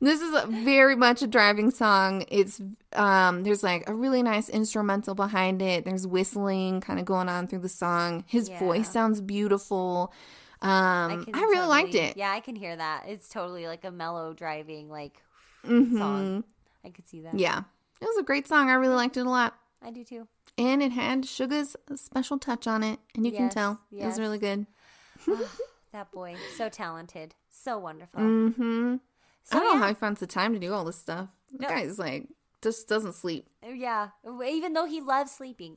[0.00, 2.24] this is a very much a driving song.
[2.28, 2.60] It's
[2.94, 5.84] um there's like a really nice instrumental behind it.
[5.84, 8.24] There's whistling kind of going on through the song.
[8.26, 8.58] His Yeah.
[8.58, 10.12] voice sounds beautiful.
[10.62, 12.16] Um I, really liked it.
[12.16, 13.04] Yeah, I can hear that.
[13.06, 15.22] It's totally like a mellow driving like
[15.64, 15.96] Mhm.
[15.98, 16.44] song.
[16.84, 17.34] I could see that.
[17.38, 17.62] Yeah.
[18.00, 18.68] It was a great song.
[18.70, 19.54] I really liked it a lot.
[19.82, 20.26] I do too.
[20.58, 23.80] And it had Suga's special touch on it, and you can Yes, tell.
[23.92, 24.66] It was really good.
[25.92, 28.20] That boy, so talented, so wonderful.
[28.20, 28.96] Mm-hmm.
[29.44, 31.28] So I don't know how he finds the time to do all this stuff.
[31.52, 31.68] The No.
[31.68, 32.28] guy's like
[32.62, 33.48] just doesn't sleep.
[33.66, 34.08] Yeah,
[34.46, 35.76] even though he loves sleeping.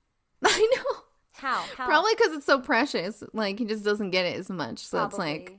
[0.44, 1.00] I know.
[1.34, 1.62] How?
[1.76, 1.86] How?
[1.86, 3.22] Probably because it's so precious.
[3.32, 5.58] Like he just doesn't get it as much, so it's like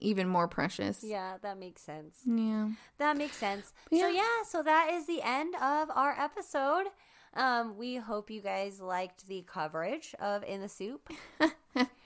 [0.00, 1.04] even more precious.
[1.04, 2.18] Yeah, that makes sense.
[2.26, 2.70] Yeah.
[2.98, 3.72] That makes sense.
[3.90, 4.14] But So yeah.
[4.22, 6.86] yeah, so that is the end of our episode.
[7.34, 11.00] Um, we hope you guys liked the coverage of In the Soup.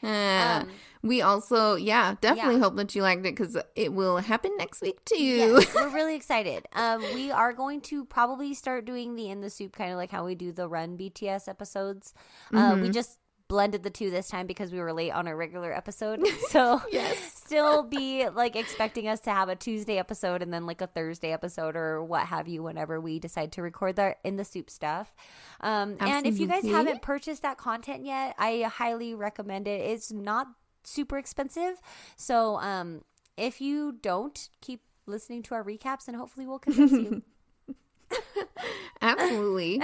[0.02, 0.68] Um,
[1.02, 2.60] we also, yeah, definitely yeah.
[2.60, 5.16] hope that you liked it because it will happen next week too.
[5.16, 6.66] Yes, we're really excited.
[6.74, 10.10] Um, we are going to probably start doing the in the soup, kind of like
[10.12, 12.14] how we do the Run BTS episodes.
[12.54, 12.82] Uh, Mm-hmm.
[12.82, 13.18] we just
[13.48, 16.24] blended the two this time because we were late on our regular episode.
[16.50, 17.35] So Yes.
[17.46, 21.32] Still be like expecting us to have a Tuesday episode and then like a Thursday
[21.32, 25.14] episode or what have you whenever we decide to record the in the soup stuff.
[25.60, 29.80] Um, and if you guys haven't purchased that content yet, I highly recommend it.
[29.80, 30.48] It's not
[30.84, 31.80] super expensive.
[32.16, 33.02] So um,
[33.36, 37.22] if you don't, keep listening to our recaps and hopefully we'll convince you.
[39.00, 39.80] Absolutely.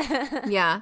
[0.48, 0.80] yeah.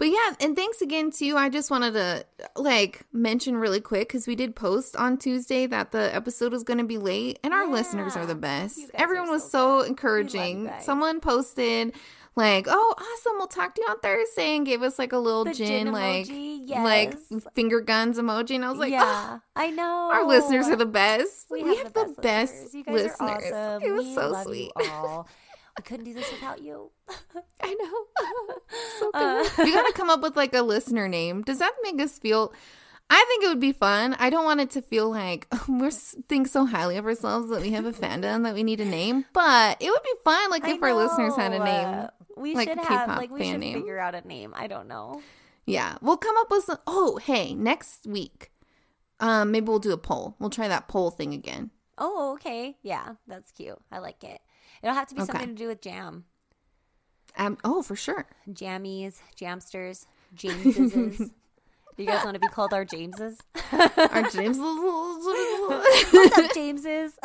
[0.00, 1.36] But yeah, and thanks again too.
[1.36, 2.24] I just wanted to
[2.56, 6.78] like mention really quick because we did post on Tuesday that the episode was going
[6.78, 8.80] to be late, and our listeners are the best.
[8.94, 9.84] Everyone are was so so good.
[9.84, 10.72] You encouraging.
[10.80, 11.92] Someone posted
[12.34, 13.32] like, "Oh, awesome!
[13.36, 15.92] We'll talk to you on Thursday," and gave us like a little The gin, gin
[15.92, 17.18] like emoji, like
[17.54, 20.08] finger guns emoji, and I was like, yeah, "Oh, I know.
[20.10, 21.48] our listeners are the best.
[21.50, 22.74] We, We, have, the best, listeners.
[22.74, 23.20] You guys listeners.
[23.20, 23.82] are awesome.
[23.82, 24.72] It was we so love sweet.
[24.80, 25.28] You all.
[25.76, 26.90] we couldn't do this without you.
[27.62, 28.54] I know.
[28.98, 29.48] so Uh.
[29.58, 31.42] we gotta come up with like a listener name.
[31.42, 32.52] Does that make us feel?
[33.12, 34.14] I think it would be fun.
[34.20, 37.60] I don't want it to feel like we're s- think so highly of ourselves that
[37.60, 39.24] we have a fandom that we need a name.
[39.32, 41.88] But it would be fun, like I if our listeners had a name.
[41.88, 42.06] Uh,
[42.36, 43.74] we like should a have K-pop like we should name.
[43.78, 44.54] figure out a name.
[44.56, 45.20] I don't know.
[45.66, 46.78] Yeah, we'll come up with some.
[46.86, 48.50] Oh, hey, next week,
[49.18, 50.36] um, maybe we'll do a poll.
[50.38, 51.70] We'll try that poll thing again.
[51.98, 52.76] Oh, okay.
[52.82, 53.78] Yeah, that's cute.
[53.92, 54.40] I like it.
[54.82, 55.32] It'll have to be Okay.
[55.32, 56.24] something to do with jam.
[57.36, 58.26] Um, oh, for sure.
[58.50, 61.18] Jammies, Jamsters, Jameses.
[61.18, 63.38] do you guys want to be called our Jameses?
[63.72, 64.58] Our Jameses.
[66.12, 67.12] What's up, Jameses?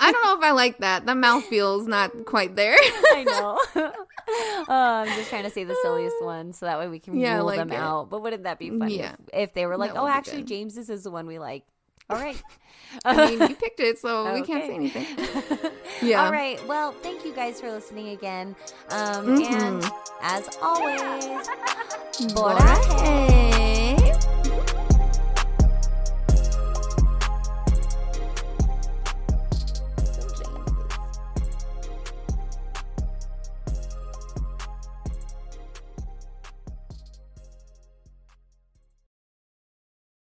[0.00, 1.04] I don't know if I like that.
[1.06, 2.76] The mouth feels not quite there.
[2.78, 3.58] I know.
[3.76, 3.90] uh,
[4.68, 7.46] I'm just trying to say the silliest one so that way we can Yeah, rule
[7.46, 7.76] like them it.
[7.76, 8.08] out.
[8.10, 9.14] But wouldn't that be funny Yeah.
[9.32, 10.44] if, if they were like, That oh, actually.
[10.44, 11.64] James's is the one we like?
[12.10, 12.40] All right.
[13.04, 15.06] I mean, you picked it, so we can't say anything.
[16.02, 16.24] Yeah.
[16.24, 16.64] All right.
[16.68, 18.54] Well, thank you guys for listening again.
[18.90, 19.50] Um, Mhm.
[19.50, 21.48] And as always,
[22.34, 23.57] Borahae.